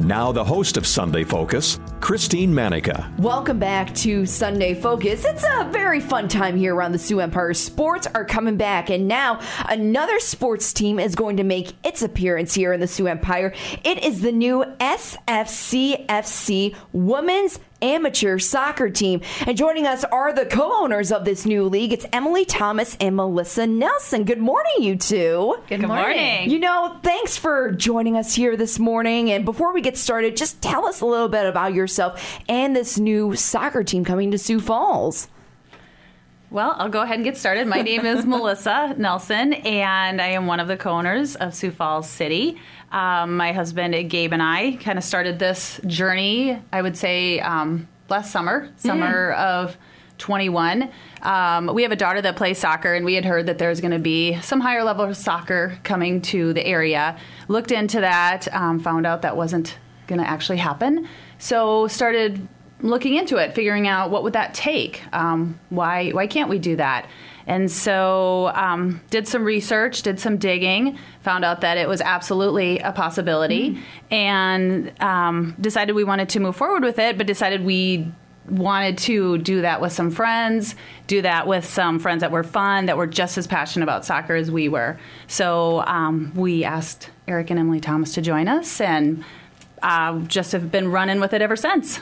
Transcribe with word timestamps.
Now, 0.00 0.32
the 0.32 0.42
host 0.42 0.78
of 0.78 0.86
Sunday 0.86 1.24
Focus, 1.24 1.78
Christine 2.00 2.54
Manica. 2.54 3.12
Welcome 3.18 3.58
back 3.58 3.94
to 3.96 4.24
Sunday 4.24 4.72
Focus. 4.72 5.26
It's 5.26 5.44
a 5.44 5.68
very 5.70 6.00
fun 6.00 6.26
time 6.26 6.56
here 6.56 6.74
around 6.74 6.92
the 6.92 6.98
Sioux 6.98 7.20
Empire. 7.20 7.52
Sports 7.52 8.06
are 8.14 8.24
coming 8.24 8.56
back, 8.56 8.88
and 8.88 9.06
now 9.06 9.40
another 9.68 10.18
sports 10.18 10.72
team 10.72 10.98
is 10.98 11.14
going 11.14 11.36
to 11.36 11.44
make 11.44 11.74
its 11.84 12.00
appearance 12.00 12.54
here 12.54 12.72
in 12.72 12.80
the 12.80 12.86
Sioux 12.86 13.08
Empire. 13.08 13.52
It 13.84 14.02
is 14.02 14.22
the 14.22 14.32
new 14.32 14.64
SFCFC 14.80 16.74
Women's 16.94 17.60
amateur 17.82 18.38
soccer 18.38 18.90
team. 18.90 19.20
And 19.46 19.56
joining 19.56 19.86
us 19.86 20.04
are 20.04 20.32
the 20.32 20.46
co 20.46 20.82
owners 20.82 21.12
of 21.12 21.24
this 21.24 21.46
new 21.46 21.64
league. 21.64 21.92
It's 21.92 22.06
Emily 22.12 22.44
Thomas 22.44 22.96
and 23.00 23.16
Melissa 23.16 23.66
Nelson. 23.66 24.24
Good 24.24 24.38
morning, 24.38 24.72
you 24.80 24.96
two. 24.96 25.56
Good, 25.68 25.80
Good 25.80 25.88
morning. 25.88 26.50
You 26.50 26.58
know, 26.58 26.98
thanks 27.02 27.36
for 27.36 27.72
joining 27.72 28.16
us 28.16 28.34
here 28.34 28.56
this 28.56 28.78
morning. 28.78 29.30
And 29.30 29.44
before 29.44 29.72
we 29.72 29.80
get 29.80 29.96
started, 29.96 30.36
just 30.36 30.60
tell 30.62 30.86
us 30.86 31.00
a 31.00 31.06
little 31.06 31.28
bit 31.28 31.46
about 31.46 31.74
yourself 31.74 32.40
and 32.48 32.74
this 32.74 32.98
new 32.98 33.34
soccer 33.36 33.84
team 33.84 34.04
coming 34.04 34.30
to 34.30 34.38
Sioux 34.38 34.60
Falls. 34.60 35.28
Well, 36.50 36.74
I'll 36.76 36.88
go 36.88 37.02
ahead 37.02 37.14
and 37.14 37.24
get 37.24 37.36
started. 37.36 37.68
My 37.68 37.80
name 37.80 38.04
is 38.04 38.26
Melissa 38.26 38.96
Nelson, 38.98 39.52
and 39.54 40.20
I 40.20 40.30
am 40.30 40.48
one 40.48 40.58
of 40.58 40.66
the 40.66 40.76
co 40.76 40.90
owners 40.90 41.36
of 41.36 41.54
Sioux 41.54 41.70
Falls 41.70 42.08
City. 42.08 42.60
Um, 42.90 43.36
my 43.36 43.52
husband 43.52 44.10
Gabe 44.10 44.32
and 44.32 44.42
I 44.42 44.76
kind 44.82 44.98
of 44.98 45.04
started 45.04 45.38
this 45.38 45.80
journey, 45.86 46.60
I 46.72 46.82
would 46.82 46.96
say, 46.96 47.38
um, 47.38 47.86
last 48.08 48.32
summer, 48.32 48.68
summer 48.78 49.32
mm. 49.32 49.38
of 49.38 49.76
21. 50.18 50.90
Um, 51.22 51.72
we 51.72 51.84
have 51.84 51.92
a 51.92 51.96
daughter 51.96 52.20
that 52.20 52.34
plays 52.34 52.58
soccer, 52.58 52.94
and 52.94 53.04
we 53.04 53.14
had 53.14 53.24
heard 53.24 53.46
that 53.46 53.58
there's 53.58 53.80
going 53.80 53.92
to 53.92 54.00
be 54.00 54.40
some 54.40 54.58
higher 54.58 54.82
level 54.82 55.04
of 55.04 55.16
soccer 55.16 55.78
coming 55.84 56.20
to 56.22 56.52
the 56.52 56.66
area. 56.66 57.16
Looked 57.46 57.70
into 57.70 58.00
that, 58.00 58.52
um, 58.52 58.80
found 58.80 59.06
out 59.06 59.22
that 59.22 59.36
wasn't 59.36 59.78
going 60.08 60.20
to 60.20 60.28
actually 60.28 60.58
happen. 60.58 61.06
So 61.38 61.86
started 61.86 62.48
looking 62.82 63.16
into 63.16 63.36
it, 63.36 63.54
figuring 63.54 63.86
out 63.86 64.10
what 64.10 64.22
would 64.22 64.32
that 64.32 64.54
take. 64.54 65.02
Um, 65.12 65.58
why 65.70 66.10
why 66.10 66.26
can't 66.26 66.48
we 66.48 66.58
do 66.58 66.76
that? 66.76 67.08
And 67.46 67.70
so 67.70 68.52
um, 68.54 69.00
did 69.10 69.26
some 69.26 69.44
research, 69.44 70.02
did 70.02 70.20
some 70.20 70.36
digging, 70.36 70.98
found 71.22 71.44
out 71.44 71.62
that 71.62 71.78
it 71.78 71.88
was 71.88 72.00
absolutely 72.00 72.78
a 72.78 72.92
possibility, 72.92 73.70
mm-hmm. 73.70 74.14
and 74.14 75.02
um, 75.02 75.56
decided 75.60 75.94
we 75.94 76.04
wanted 76.04 76.28
to 76.30 76.40
move 76.40 76.56
forward 76.56 76.84
with 76.84 76.98
it. 76.98 77.18
But 77.18 77.26
decided 77.26 77.64
we 77.64 78.12
wanted 78.48 78.98
to 78.98 79.38
do 79.38 79.62
that 79.62 79.80
with 79.80 79.92
some 79.92 80.10
friends, 80.10 80.74
do 81.06 81.22
that 81.22 81.46
with 81.46 81.64
some 81.64 81.98
friends 81.98 82.20
that 82.20 82.30
were 82.30 82.42
fun, 82.42 82.86
that 82.86 82.96
were 82.96 83.06
just 83.06 83.38
as 83.38 83.46
passionate 83.46 83.84
about 83.84 84.04
soccer 84.04 84.34
as 84.34 84.50
we 84.50 84.68
were. 84.68 84.98
So 85.26 85.84
um, 85.86 86.32
we 86.34 86.64
asked 86.64 87.10
Eric 87.28 87.50
and 87.50 87.60
Emily 87.60 87.80
Thomas 87.80 88.14
to 88.14 88.22
join 88.22 88.48
us, 88.48 88.80
and 88.80 89.24
uh, 89.82 90.18
just 90.20 90.52
have 90.52 90.70
been 90.70 90.90
running 90.90 91.20
with 91.20 91.32
it 91.32 91.42
ever 91.42 91.56
since. 91.56 92.00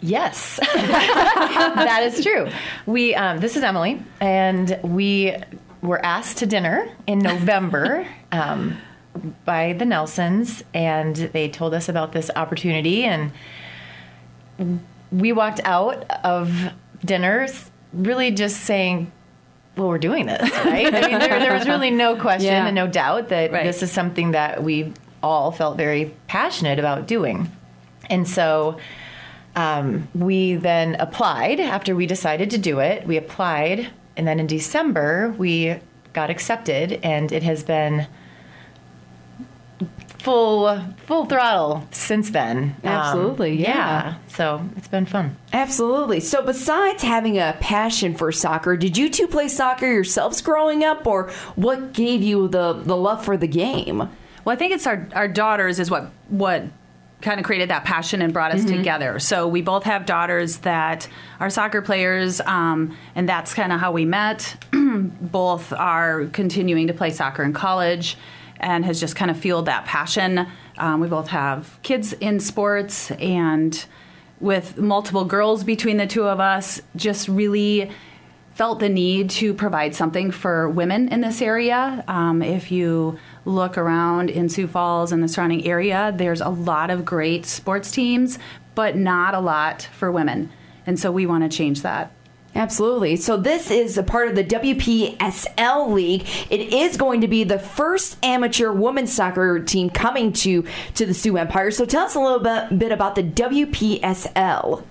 Yes, 0.00 0.60
that 0.74 2.02
is 2.04 2.22
true. 2.22 2.48
We 2.86 3.14
um, 3.14 3.38
this 3.38 3.56
is 3.56 3.62
Emily, 3.62 4.00
and 4.20 4.78
we 4.82 5.34
were 5.82 6.04
asked 6.04 6.38
to 6.38 6.46
dinner 6.46 6.88
in 7.06 7.18
November 7.18 8.06
um, 8.32 8.78
by 9.44 9.72
the 9.72 9.84
Nelsons, 9.84 10.62
and 10.72 11.16
they 11.16 11.48
told 11.48 11.74
us 11.74 11.88
about 11.88 12.12
this 12.12 12.30
opportunity, 12.36 13.04
and 13.04 13.32
we 15.10 15.32
walked 15.32 15.60
out 15.64 16.08
of 16.24 16.72
dinners 17.04 17.70
really 17.92 18.30
just 18.30 18.60
saying, 18.60 19.10
"Well, 19.76 19.88
we're 19.88 19.98
doing 19.98 20.26
this, 20.26 20.48
right?" 20.64 20.94
I 20.94 21.08
mean, 21.08 21.18
there, 21.18 21.40
there 21.40 21.54
was 21.54 21.66
really 21.66 21.90
no 21.90 22.14
question 22.14 22.52
yeah. 22.52 22.66
and 22.66 22.74
no 22.74 22.86
doubt 22.86 23.30
that 23.30 23.50
right. 23.50 23.64
this 23.64 23.82
is 23.82 23.90
something 23.90 24.30
that 24.30 24.62
we 24.62 24.92
all 25.24 25.50
felt 25.50 25.76
very 25.76 26.14
passionate 26.28 26.78
about 26.78 27.08
doing, 27.08 27.50
and 28.08 28.28
so 28.28 28.78
um, 29.58 30.06
we 30.14 30.54
then 30.54 30.94
applied 31.00 31.58
after 31.58 31.96
we 31.96 32.06
decided 32.06 32.50
to 32.50 32.58
do 32.58 32.78
it. 32.78 33.06
We 33.06 33.16
applied, 33.16 33.90
and 34.16 34.26
then 34.26 34.38
in 34.38 34.46
December 34.46 35.34
we 35.36 35.76
got 36.12 36.30
accepted, 36.30 37.00
and 37.02 37.32
it 37.32 37.42
has 37.42 37.64
been 37.64 38.06
full 40.20 40.80
full 41.06 41.26
throttle 41.26 41.88
since 41.90 42.30
then. 42.30 42.76
Um, 42.84 42.90
Absolutely, 42.90 43.52
um, 43.52 43.58
yeah. 43.58 43.68
yeah. 43.68 44.14
So 44.28 44.64
it's 44.76 44.86
been 44.86 45.06
fun. 45.06 45.36
Absolutely. 45.52 46.20
So 46.20 46.40
besides 46.40 47.02
having 47.02 47.36
a 47.38 47.56
passion 47.58 48.14
for 48.14 48.30
soccer, 48.30 48.76
did 48.76 48.96
you 48.96 49.10
two 49.10 49.26
play 49.26 49.48
soccer 49.48 49.90
yourselves 49.90 50.40
growing 50.40 50.84
up, 50.84 51.04
or 51.04 51.30
what 51.56 51.92
gave 51.92 52.22
you 52.22 52.46
the 52.46 52.74
the 52.74 52.96
love 52.96 53.24
for 53.24 53.36
the 53.36 53.48
game? 53.48 53.98
Well, 53.98 54.54
I 54.54 54.56
think 54.56 54.72
it's 54.72 54.86
our 54.86 55.08
our 55.14 55.26
daughters 55.26 55.80
is 55.80 55.90
what 55.90 56.12
what 56.28 56.62
kind 57.20 57.40
of 57.40 57.46
created 57.46 57.70
that 57.70 57.84
passion 57.84 58.22
and 58.22 58.32
brought 58.32 58.52
us 58.52 58.60
mm-hmm. 58.60 58.76
together. 58.76 59.18
So 59.18 59.48
we 59.48 59.62
both 59.62 59.84
have 59.84 60.06
daughters 60.06 60.58
that 60.58 61.08
are 61.40 61.50
soccer 61.50 61.82
players, 61.82 62.40
um, 62.40 62.96
and 63.14 63.28
that's 63.28 63.54
kind 63.54 63.72
of 63.72 63.80
how 63.80 63.92
we 63.92 64.04
met. 64.04 64.56
both 64.72 65.72
are 65.72 66.26
continuing 66.26 66.86
to 66.86 66.94
play 66.94 67.10
soccer 67.10 67.42
in 67.42 67.52
college 67.52 68.16
and 68.60 68.84
has 68.84 69.00
just 69.00 69.16
kind 69.16 69.30
of 69.30 69.38
fueled 69.38 69.66
that 69.66 69.84
passion. 69.84 70.46
Um, 70.76 71.00
we 71.00 71.08
both 71.08 71.28
have 71.28 71.78
kids 71.82 72.12
in 72.12 72.40
sports, 72.40 73.10
and 73.12 73.84
with 74.40 74.78
multiple 74.78 75.24
girls 75.24 75.64
between 75.64 75.96
the 75.96 76.06
two 76.06 76.24
of 76.24 76.38
us, 76.38 76.80
just 76.94 77.28
really 77.28 77.90
felt 78.54 78.80
the 78.80 78.88
need 78.88 79.30
to 79.30 79.54
provide 79.54 79.94
something 79.94 80.32
for 80.32 80.68
women 80.68 81.08
in 81.08 81.20
this 81.20 81.40
area. 81.40 82.02
Um, 82.08 82.42
if 82.42 82.72
you 82.72 83.18
look 83.48 83.78
around 83.78 84.30
in 84.30 84.48
Sioux 84.48 84.68
Falls 84.68 85.10
and 85.10 85.22
the 85.22 85.28
surrounding 85.28 85.66
area, 85.66 86.12
there's 86.14 86.40
a 86.40 86.48
lot 86.48 86.90
of 86.90 87.04
great 87.04 87.46
sports 87.46 87.90
teams, 87.90 88.38
but 88.74 88.96
not 88.96 89.34
a 89.34 89.40
lot 89.40 89.82
for 89.82 90.12
women. 90.12 90.50
And 90.86 90.98
so 90.98 91.10
we 91.10 91.26
want 91.26 91.50
to 91.50 91.56
change 91.56 91.82
that. 91.82 92.12
Absolutely. 92.54 93.16
So 93.16 93.36
this 93.36 93.70
is 93.70 93.98
a 93.98 94.02
part 94.02 94.28
of 94.28 94.34
the 94.34 94.44
WPSL 94.44 95.92
League. 95.92 96.26
It 96.50 96.72
is 96.72 96.96
going 96.96 97.20
to 97.20 97.28
be 97.28 97.44
the 97.44 97.58
first 97.58 98.16
amateur 98.24 98.72
women's 98.72 99.12
soccer 99.12 99.60
team 99.60 99.90
coming 99.90 100.32
to 100.34 100.64
to 100.94 101.06
the 101.06 101.14
Sioux 101.14 101.36
Empire. 101.36 101.70
So 101.70 101.84
tell 101.84 102.06
us 102.06 102.14
a 102.14 102.20
little 102.20 102.40
bit, 102.40 102.78
bit 102.78 102.92
about 102.92 103.14
the 103.14 103.22
WPSL. 103.22 104.82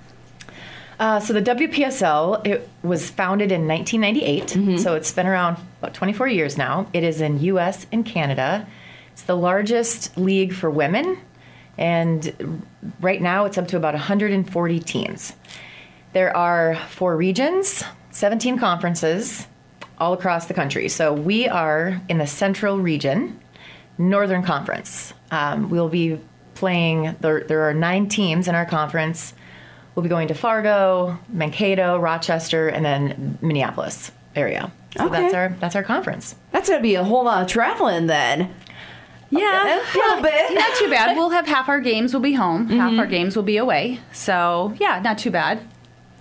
Uh, 1.00 1.20
so 1.20 1.32
the 1.32 1.42
WPSL 1.42 2.46
it 2.46 2.68
was 2.82 3.10
founded 3.10 3.52
in 3.52 3.68
1998, 3.68 4.44
mm-hmm. 4.48 4.78
so 4.78 4.96
it's 4.96 5.12
been 5.12 5.28
around 5.28 5.58
about 5.80 5.94
24 5.94 6.28
years 6.28 6.58
now. 6.58 6.88
It 6.92 7.04
is 7.04 7.22
in 7.22 7.40
U.S. 7.42 7.86
and 7.92 8.04
Canada. 8.04 8.68
It's 9.14 9.22
the 9.22 9.36
largest 9.36 10.18
league 10.18 10.54
for 10.54 10.72
women, 10.72 11.20
and 11.78 12.64
right 13.00 13.22
now 13.22 13.46
it's 13.46 13.58
up 13.60 13.68
to 13.70 13.78
about 13.78 13.94
140 13.94 14.80
teams. 14.80 15.34
There 16.14 16.36
are 16.36 16.76
four 16.90 17.16
regions, 17.16 17.84
17 18.12 18.58
conferences 18.58 19.46
all 20.00 20.14
across 20.14 20.48
the 20.48 20.54
country. 20.54 20.90
So 20.90 21.14
we 21.14 21.48
are 21.48 22.02
in 22.10 22.18
the 22.18 22.28
Central 22.28 22.80
Region, 22.80 23.40
Northern 24.00 24.44
Conference. 24.44 25.14
Um, 25.30 25.70
we'll 25.70 25.90
be 25.90 26.20
playing. 26.56 27.16
There, 27.20 27.44
there 27.44 27.70
are 27.70 27.74
nine 27.74 28.10
teams 28.10 28.48
in 28.48 28.56
our 28.56 28.66
conference 28.66 29.34
We'll 29.98 30.04
be 30.04 30.10
going 30.10 30.28
to 30.28 30.36
Fargo, 30.36 31.18
Mankato, 31.28 31.98
Rochester, 31.98 32.68
and 32.68 32.86
then 32.86 33.40
Minneapolis 33.42 34.12
area. 34.36 34.72
So 34.96 35.08
okay. 35.08 35.22
that's 35.22 35.34
our 35.34 35.50
that's 35.60 35.76
our 35.76 35.82
conference. 35.82 36.36
That's 36.52 36.70
gonna 36.70 36.84
be 36.84 36.94
a 36.94 37.04
whole 37.04 37.26
lot 37.26 37.42
of 37.42 37.48
traveling 37.48 38.06
then. 38.06 38.54
Yeah, 39.32 39.64
a 39.66 39.98
little 39.98 40.22
bit. 40.22 40.54
Not 40.54 40.76
too 40.76 40.92
bad. 40.92 41.18
We'll 41.18 41.32
have 41.32 41.48
half 41.48 41.68
our 41.68 41.82
games 41.82 42.14
will 42.14 42.22
be 42.22 42.34
home, 42.34 42.68
mm-hmm. 42.68 42.78
half 42.78 43.00
our 43.00 43.08
games 43.08 43.36
will 43.36 43.42
be 43.42 43.58
away. 43.58 44.00
So 44.12 44.76
yeah, 44.80 45.02
not 45.02 45.18
too 45.18 45.32
bad. 45.32 45.68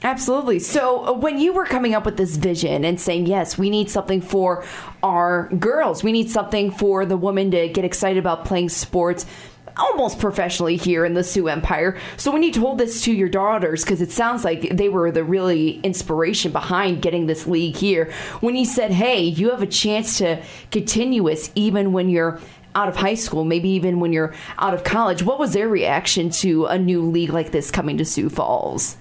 Absolutely. 0.02 0.58
So, 0.58 1.06
uh, 1.06 1.12
when 1.12 1.38
you 1.38 1.52
were 1.52 1.66
coming 1.66 1.94
up 1.94 2.06
with 2.06 2.16
this 2.16 2.36
vision 2.36 2.84
and 2.84 3.00
saying, 3.00 3.26
yes, 3.26 3.58
we 3.58 3.70
need 3.70 3.90
something 3.90 4.20
for 4.20 4.64
our 5.02 5.48
girls, 5.58 6.02
we 6.02 6.12
need 6.12 6.30
something 6.30 6.70
for 6.70 7.04
the 7.04 7.16
woman 7.16 7.50
to 7.50 7.68
get 7.68 7.84
excited 7.84 8.18
about 8.18 8.44
playing 8.44 8.68
sports, 8.68 9.26
almost 9.76 10.18
professionally 10.18 10.76
here 10.76 11.04
in 11.04 11.14
the 11.14 11.24
Sioux 11.24 11.48
Empire. 11.48 11.98
So 12.16 12.30
when 12.30 12.42
you 12.42 12.52
told 12.52 12.78
this 12.78 13.00
to 13.02 13.12
your 13.12 13.28
daughters, 13.28 13.84
because 13.84 14.02
it 14.02 14.10
sounds 14.10 14.44
like 14.44 14.76
they 14.76 14.88
were 14.88 15.10
the 15.10 15.24
really 15.24 15.80
inspiration 15.80 16.52
behind 16.52 17.02
getting 17.02 17.26
this 17.26 17.46
league 17.46 17.76
here, 17.76 18.12
when 18.40 18.56
you 18.56 18.64
said, 18.64 18.90
hey, 18.90 19.22
you 19.22 19.50
have 19.50 19.62
a 19.62 19.66
chance 19.66 20.18
to 20.18 20.42
continue 20.70 20.96
continuous 20.96 21.50
even 21.54 21.92
when 21.92 22.08
you're 22.08 22.40
out 22.74 22.88
of 22.88 22.96
high 22.96 23.14
school, 23.14 23.44
maybe 23.44 23.68
even 23.68 24.00
when 24.00 24.12
you're 24.12 24.34
out 24.58 24.74
of 24.74 24.82
college, 24.82 25.22
what 25.22 25.38
was 25.38 25.52
their 25.52 25.68
reaction 25.68 26.30
to 26.30 26.66
a 26.66 26.78
new 26.78 27.02
league 27.02 27.30
like 27.30 27.52
this 27.52 27.70
coming 27.70 27.96
to 27.98 28.04
Sioux 28.04 28.28
Falls? 28.28 28.96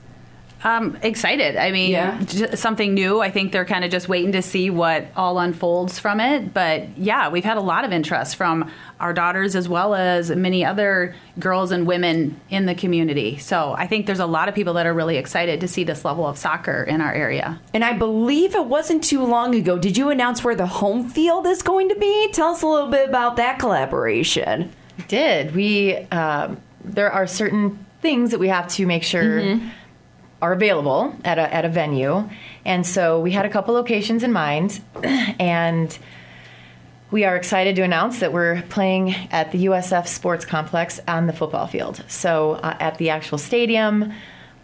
Um, 0.66 0.98
excited. 1.04 1.58
I 1.58 1.70
mean, 1.72 1.92
Yeah. 1.92 2.20
j- 2.26 2.56
something 2.56 2.96
new. 2.96 3.22
I 3.22 3.30
think 3.30 3.52
they're 3.52 3.66
kind 3.66 3.86
of 3.86 3.92
just 3.92 4.10
waiting 4.10 4.32
to 4.32 4.42
see 4.42 4.72
what 4.72 5.06
all 5.16 5.38
unfolds 5.38 6.00
from 6.00 6.20
it. 6.20 6.56
But 6.56 6.98
yeah, 6.98 7.30
we've 7.30 7.44
had 7.44 7.58
a 7.58 7.62
lot 7.62 7.86
of 7.86 7.92
interest 7.94 8.36
from 8.36 8.72
our 9.00 9.14
daughters 9.14 9.56
as 9.56 9.70
well 9.70 9.94
as 9.94 10.32
many 10.32 10.66
other 10.66 11.14
girls 11.38 11.72
and 11.72 11.86
women 11.86 12.42
in 12.50 12.66
the 12.66 12.74
community. 12.74 13.38
So 13.38 13.76
I 13.78 13.86
think 13.86 14.08
there's 14.08 14.20
a 14.20 14.26
lot 14.26 14.50
of 14.50 14.56
people 14.56 14.74
that 14.74 14.88
are 14.88 14.94
really 14.94 15.18
excited 15.18 15.62
to 15.62 15.68
see 15.68 15.84
this 15.84 16.04
level 16.04 16.26
of 16.26 16.36
soccer 16.36 16.82
in 16.84 17.00
our 17.00 17.14
area. 17.14 17.60
And 17.72 17.86
I 17.86 17.94
believe 17.94 18.56
it 18.56 18.66
wasn't 18.66 19.04
too 19.04 19.24
long 19.24 19.54
ago. 19.54 19.78
Did 19.78 19.96
you 19.98 20.10
announce 20.10 20.44
where 20.44 20.56
the 20.56 20.66
home 20.66 21.08
field 21.10 21.46
is 21.46 21.62
going 21.62 21.90
to 21.90 21.96
be? 21.96 22.30
Tell 22.32 22.48
us 22.50 22.64
a 22.64 22.68
little 22.68 22.90
bit 22.90 23.08
about 23.08 23.36
that 23.36 23.60
collaboration. 23.60 24.72
We 24.98 25.04
did. 25.04 25.54
We 25.56 25.96
um, 26.12 26.58
there 26.84 27.12
are 27.12 27.28
certain 27.28 27.86
things 28.02 28.32
that 28.32 28.40
we 28.40 28.48
have 28.48 28.68
to 28.70 28.86
make 28.88 29.04
sure 29.04 29.60
are 30.46 30.54
available 30.54 31.16
at 31.24 31.40
a 31.40 31.52
at 31.52 31.66
a 31.66 31.70
venue, 31.70 32.30
and 32.66 32.86
so 32.86 33.20
we 33.20 33.32
had 33.32 33.46
a 33.46 33.50
couple 33.50 33.74
locations 33.74 34.22
in 34.22 34.32
mind, 34.32 34.80
and 35.40 35.98
we 37.10 37.24
are 37.24 37.36
excited 37.36 37.76
to 37.78 37.82
announce 37.82 38.20
that 38.20 38.32
we're 38.32 38.62
playing 38.70 39.16
at 39.32 39.52
the 39.52 39.66
USF 39.66 40.08
Sports 40.08 40.46
Complex 40.46 41.00
on 41.08 41.26
the 41.26 41.34
football 41.34 41.66
field. 41.66 42.04
So 42.08 42.54
uh, 42.54 42.78
at 42.80 43.00
the 43.00 43.10
actual 43.10 43.40
stadium, 43.40 44.14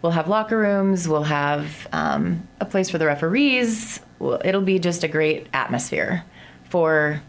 we'll 0.02 0.12
have 0.12 0.28
locker 0.28 0.56
rooms, 0.56 1.08
we'll 1.08 1.24
have 1.24 1.88
um, 1.90 2.46
a 2.60 2.64
place 2.64 2.88
for 2.88 2.98
the 2.98 3.06
referees. 3.06 3.98
It'll 4.44 4.62
be 4.62 4.78
just 4.78 5.02
a 5.02 5.08
great 5.08 5.48
atmosphere 5.52 6.24
for 6.70 7.20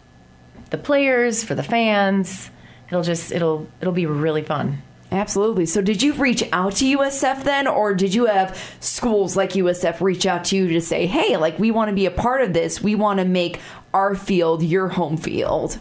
the 0.69 0.77
players, 0.77 1.43
for 1.43 1.55
the 1.55 1.63
fans. 1.63 2.51
It'll 2.87 3.01
just 3.01 3.31
it'll 3.31 3.67
it'll 3.81 3.93
be 3.93 4.05
really 4.05 4.43
fun. 4.43 4.83
Absolutely. 5.13 5.67
So, 5.67 5.81
did 5.81 6.01
you 6.01 6.13
reach 6.13 6.43
out 6.51 6.73
to 6.77 6.85
USF 6.97 7.43
then, 7.43 7.67
or 7.67 7.93
did 7.93 8.15
you 8.15 8.25
have 8.25 8.57
schools 8.79 9.37
like 9.37 9.51
USF 9.51 10.01
reach 10.01 10.25
out 10.25 10.45
to 10.45 10.55
you 10.57 10.67
to 10.69 10.81
say, 10.81 11.05
hey, 11.05 11.37
like, 11.37 11.59
we 11.59 11.69
want 11.69 11.89
to 11.89 11.95
be 11.95 12.07
a 12.07 12.11
part 12.11 12.41
of 12.41 12.53
this? 12.53 12.81
We 12.81 12.95
want 12.95 13.19
to 13.19 13.25
make 13.25 13.59
our 13.93 14.15
field 14.15 14.63
your 14.63 14.87
home 14.87 15.17
field? 15.17 15.77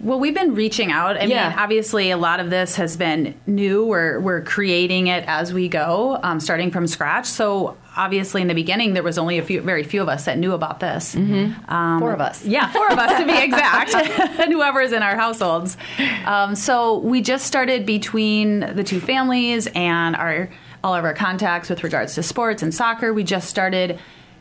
Well, 0.00 0.20
we've 0.20 0.34
been 0.34 0.54
reaching 0.54 0.92
out. 0.92 1.16
I 1.16 1.24
Yeah. 1.24 1.48
mean, 1.50 1.58
obviously, 1.58 2.10
a 2.12 2.16
lot 2.16 2.38
of 2.38 2.50
this 2.50 2.76
has 2.76 2.96
been 2.96 3.34
new. 3.48 3.84
We're 3.84 4.20
we're 4.20 4.42
creating 4.42 5.08
it 5.08 5.24
as 5.26 5.52
we 5.52 5.68
go, 5.68 6.18
um, 6.22 6.38
starting 6.40 6.70
from 6.70 6.86
scratch. 6.86 7.26
So, 7.26 7.76
obviously, 7.96 8.42
in 8.42 8.48
the 8.48 8.54
beginning, 8.54 8.94
there 8.94 9.02
was 9.02 9.18
only 9.18 9.38
a 9.38 9.42
few, 9.42 9.60
very 9.60 9.82
few 9.82 10.02
of 10.02 10.08
us 10.08 10.24
that 10.26 10.38
knew 10.38 10.52
about 10.52 10.80
this. 10.80 11.14
Um, 11.16 11.98
Four 12.00 12.12
of 12.12 12.20
us. 12.20 12.44
Yeah, 12.44 12.70
four 12.72 12.90
of 12.90 12.98
us 12.98 13.18
to 13.20 13.26
be 13.26 13.36
exact, 13.36 13.94
and 14.40 14.52
whoever 14.52 14.80
is 14.80 14.92
in 14.92 15.02
our 15.02 15.16
households. 15.16 15.76
Um, 16.24 16.54
so 16.54 16.98
we 16.98 17.20
just 17.22 17.46
started 17.46 17.86
between 17.86 18.60
the 18.60 18.84
two 18.84 19.00
families 19.00 19.68
and 19.74 20.16
our 20.16 20.48
all 20.82 20.94
of 20.94 21.04
our 21.04 21.14
contacts 21.14 21.70
with 21.70 21.82
regards 21.82 22.14
to 22.14 22.22
sports 22.22 22.62
and 22.62 22.74
soccer. 22.74 23.12
We 23.14 23.24
just 23.24 23.48
started 23.48 23.98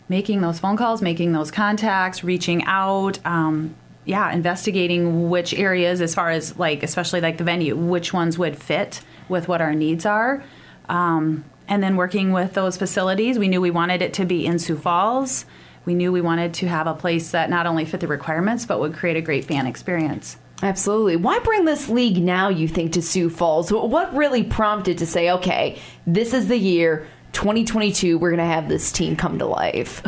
making 0.09 0.41
those 0.41 0.59
phone 0.59 0.75
calls, 0.75 1.01
making 1.01 1.31
those 1.31 1.51
contacts, 1.51 2.23
reaching 2.23 2.65
out. 2.65 3.19
Um, 3.25 3.75
yeah, 4.05 4.33
investigating 4.33 5.29
which 5.29 5.53
areas, 5.53 6.01
as 6.01 6.13
far 6.13 6.29
as 6.29 6.59
like, 6.59 6.83
especially 6.83 7.21
like 7.21 7.37
the 7.37 7.45
venue, 7.45 7.73
which 7.77 8.11
ones 8.11 8.37
would 8.37 8.57
fit 8.57 9.01
with 9.29 9.47
what 9.47 9.61
our 9.61 9.73
needs 9.73 10.05
are. 10.05 10.43
Um, 10.89 11.45
and 11.67 11.81
then 11.81 11.95
working 11.95 12.31
with 12.31 12.53
those 12.53 12.77
facilities, 12.77 13.39
we 13.39 13.47
knew 13.47 13.61
we 13.61 13.71
wanted 13.71 14.01
it 14.01 14.13
to 14.15 14.25
be 14.25 14.45
in 14.45 14.59
Sioux 14.59 14.77
Falls. 14.77 15.45
We 15.85 15.93
knew 15.93 16.11
we 16.11 16.21
wanted 16.21 16.53
to 16.55 16.67
have 16.67 16.87
a 16.87 16.93
place 16.93 17.31
that 17.31 17.49
not 17.49 17.65
only 17.65 17.85
fit 17.85 17.99
the 17.99 18.07
requirements, 18.07 18.65
but 18.65 18.79
would 18.79 18.93
create 18.93 19.17
a 19.17 19.21
great 19.21 19.45
fan 19.45 19.67
experience. 19.67 20.37
Absolutely. 20.61 21.17
Why 21.17 21.39
bring 21.39 21.65
this 21.65 21.89
league 21.89 22.17
now, 22.17 22.47
you 22.47 22.67
think, 22.69 22.93
to 22.93 23.01
Sioux 23.01 23.29
Falls? 23.29 23.71
What 23.71 24.15
really 24.15 24.43
prompted 24.43 24.97
to 24.99 25.05
say, 25.05 25.29
okay, 25.31 25.77
this 26.07 26.33
is 26.33 26.47
the 26.47 26.57
year, 26.57 27.05
2022, 27.33 28.17
we're 28.17 28.29
going 28.29 28.37
to 28.37 28.45
have 28.45 28.69
this 28.69 28.91
team 28.91 29.15
come 29.17 29.39
to 29.39 29.45
life? 29.45 30.01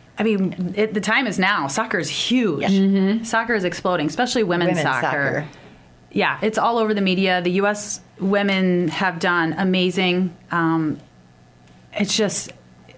I 0.18 0.22
mean, 0.22 0.74
it, 0.76 0.94
the 0.94 1.00
time 1.00 1.26
is 1.26 1.38
now. 1.38 1.68
Soccer 1.68 1.98
is 1.98 2.08
huge. 2.08 2.64
Mm-hmm. 2.64 3.24
Soccer 3.24 3.54
is 3.54 3.64
exploding, 3.64 4.06
especially 4.06 4.42
women's, 4.42 4.70
Women's 4.70 4.82
soccer. 4.82 5.46
soccer. 5.46 5.48
Yeah, 6.10 6.38
it's 6.42 6.58
all 6.58 6.78
over 6.78 6.94
the 6.94 7.00
media. 7.00 7.42
The 7.42 7.52
U.S. 7.52 8.00
women 8.18 8.88
have 8.88 9.18
done 9.18 9.52
amazing. 9.52 10.36
Um, 10.50 10.98
it's 11.92 12.16
just, 12.16 12.52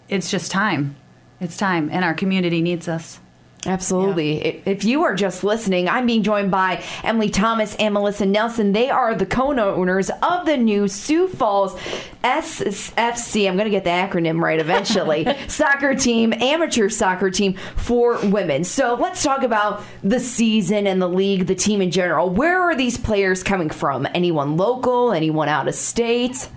it's 0.08 0.30
just 0.30 0.50
time. 0.50 0.96
It's 1.40 1.56
time, 1.56 1.88
and 1.90 2.04
our 2.04 2.14
community 2.14 2.60
needs 2.60 2.86
us. 2.86 3.18
Absolutely. 3.66 4.46
I- 4.46 4.60
If 4.70 4.84
you 4.84 5.04
are 5.04 5.14
just 5.14 5.44
listening, 5.44 5.86
I'm 5.88 6.06
being 6.06 6.22
joined 6.22 6.50
by 6.50 6.82
Emily 7.04 7.28
Thomas 7.28 7.74
and 7.76 7.92
Melissa 7.92 8.24
Nelson. 8.24 8.72
They 8.72 8.88
are 8.88 9.14
the 9.14 9.26
co-owners 9.26 10.10
of 10.22 10.46
the 10.46 10.56
new 10.56 10.88
Sioux 10.88 11.28
Falls 11.28 11.78
SFC. 12.24 13.46
I'm 13.48 13.56
going 13.56 13.66
to 13.66 13.70
get 13.70 13.84
the 13.84 13.90
acronym 13.90 14.40
right 14.42 14.58
eventually. 14.58 15.26
soccer 15.48 15.94
team, 15.94 16.32
amateur 16.32 16.88
soccer 16.88 17.30
team 17.30 17.54
for 17.76 18.18
women. 18.26 18.64
So 18.64 18.94
let's 18.94 19.22
talk 19.22 19.42
about 19.42 19.82
the 20.02 20.20
season 20.20 20.86
and 20.86 21.00
the 21.02 21.08
league, 21.08 21.46
the 21.46 21.54
team 21.54 21.82
in 21.82 21.90
general. 21.90 22.30
Where 22.30 22.60
are 22.62 22.74
these 22.74 22.96
players 22.96 23.42
coming 23.42 23.68
from? 23.70 24.06
Anyone 24.14 24.56
local? 24.56 25.12
Anyone 25.12 25.48
out 25.48 25.68
of 25.68 25.74
state? 25.74 26.48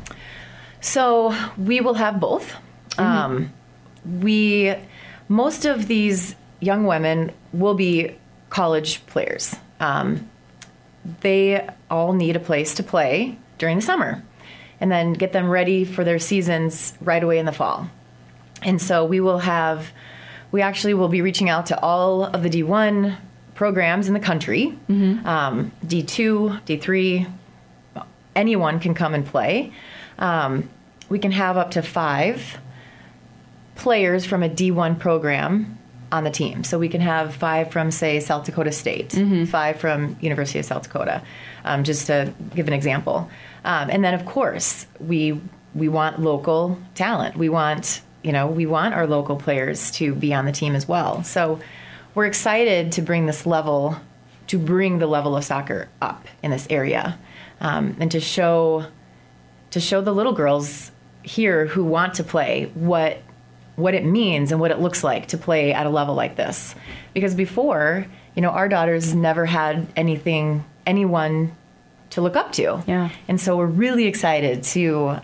So 0.79 1.35
we 1.57 1.81
will 1.81 1.95
have 1.95 2.19
both. 2.19 2.53
Um, 2.97 3.51
we 4.05 4.73
most 5.29 5.65
of 5.65 5.87
these 5.87 6.35
young 6.63 6.85
women 6.85 7.31
will 7.51 7.73
be 7.73 8.15
college 8.49 9.05
players. 9.07 9.55
Um, 9.79 10.29
they 11.21 11.67
all 11.89 12.13
need 12.13 12.35
a 12.35 12.39
place 12.39 12.75
to 12.75 12.83
play 12.83 13.37
during 13.57 13.77
the 13.77 13.81
summer, 13.81 14.23
and 14.79 14.91
then 14.91 15.13
get 15.13 15.33
them 15.33 15.49
ready 15.49 15.85
for 15.85 16.03
their 16.03 16.19
seasons 16.19 16.93
right 17.01 17.23
away 17.23 17.39
in 17.39 17.45
the 17.45 17.51
fall. 17.51 17.89
And 18.61 18.81
so 18.81 19.05
we 19.05 19.19
will 19.19 19.39
have, 19.39 19.91
we 20.51 20.61
actually 20.61 20.93
will 20.93 21.09
be 21.09 21.21
reaching 21.21 21.49
out 21.49 21.67
to 21.67 21.79
all 21.79 22.23
of 22.23 22.43
the 22.43 22.49
D1 22.49 23.15
programs 23.55 24.07
in 24.07 24.13
the 24.13 24.19
country, 24.19 24.77
um, 25.25 25.71
D2, 25.85 26.63
D3, 26.65 27.31
anyone 28.35 28.79
can 28.79 28.93
come 28.93 29.13
and 29.13 29.25
play. 29.25 29.71
Um, 30.17 30.69
we 31.09 31.19
can 31.19 31.31
have 31.31 31.57
up 31.57 31.71
to 31.71 31.81
five 31.81 32.57
players 33.75 34.25
from 34.25 34.43
a 34.43 34.49
D1 34.49 34.99
program 34.99 35.77
on 36.13 36.23
the 36.23 36.29
team. 36.29 36.63
So 36.63 36.77
we 36.77 36.89
can 36.89 37.01
have 37.01 37.33
five 37.33 37.71
from, 37.71 37.89
say, 37.89 38.19
South 38.19 38.45
Dakota 38.45 38.71
State, 38.71 39.13
five 39.49 39.79
from 39.79 40.15
University 40.21 40.59
of 40.59 40.65
South 40.65 40.83
Dakota, 40.83 41.23
um, 41.65 41.83
just 41.83 42.05
to 42.05 42.31
give 42.55 42.67
an 42.67 42.73
example. 42.73 43.29
Um, 43.65 43.89
and 43.89 44.05
then, 44.05 44.13
of 44.13 44.23
course, 44.25 44.85
we 44.99 45.41
we 45.73 45.89
want 45.89 46.19
local 46.19 46.77
talent. 46.93 47.35
We 47.35 47.49
want 47.49 48.01
you 48.21 48.31
know 48.31 48.45
we 48.45 48.67
want 48.67 48.93
our 48.93 49.07
local 49.07 49.35
players 49.37 49.89
to 49.93 50.13
be 50.13 50.35
on 50.35 50.45
the 50.45 50.51
team 50.51 50.75
as 50.75 50.87
well. 50.87 51.23
So 51.23 51.59
we're 52.13 52.27
excited 52.27 52.91
to 52.91 53.01
bring 53.01 53.25
this 53.25 53.47
level, 53.47 53.97
to 54.47 54.59
bring 54.59 54.99
the 54.99 55.07
level 55.07 55.35
of 55.35 55.43
soccer 55.43 55.89
up 55.99 56.27
in 56.43 56.51
this 56.51 56.67
area, 56.69 57.17
um, 57.59 57.97
and 57.99 58.11
to 58.11 58.19
show 58.19 58.85
to 59.71 59.79
show 59.79 59.99
the 60.01 60.13
little 60.13 60.33
girls 60.33 60.91
here 61.23 61.65
who 61.65 61.83
want 61.83 62.13
to 62.15 62.23
play 62.23 62.69
what 62.75 63.17
what 63.75 63.93
it 63.93 64.05
means 64.05 64.51
and 64.51 64.61
what 64.61 64.71
it 64.71 64.79
looks 64.79 65.03
like 65.03 65.27
to 65.29 65.37
play 65.37 65.73
at 65.73 65.85
a 65.85 65.89
level 65.89 66.13
like 66.15 66.35
this. 66.35 66.75
Because 67.13 67.33
before, 67.35 68.05
you 68.35 68.41
know, 68.41 68.49
our 68.49 68.69
daughters 68.69 69.15
never 69.15 69.45
had 69.45 69.87
anything 69.95 70.63
anyone 70.85 71.55
to 72.11 72.21
look 72.21 72.35
up 72.35 72.51
to. 72.53 72.83
Yeah. 72.85 73.09
And 73.27 73.39
so 73.41 73.57
we're 73.57 73.65
really 73.65 74.05
excited 74.05 74.63
to 74.65 75.17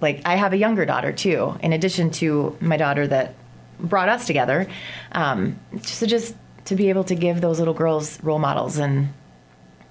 like 0.00 0.20
I 0.26 0.36
have 0.36 0.52
a 0.52 0.56
younger 0.58 0.84
daughter 0.84 1.12
too, 1.12 1.56
in 1.62 1.72
addition 1.72 2.10
to 2.12 2.56
my 2.60 2.76
daughter 2.76 3.06
that 3.06 3.34
brought 3.80 4.08
us 4.08 4.26
together. 4.26 4.68
Um, 5.12 5.58
just 5.76 6.00
to 6.00 6.06
just 6.06 6.34
to 6.66 6.76
be 6.76 6.90
able 6.90 7.04
to 7.04 7.14
give 7.14 7.40
those 7.40 7.58
little 7.58 7.74
girls 7.74 8.22
role 8.22 8.38
models 8.38 8.76
and 8.78 9.08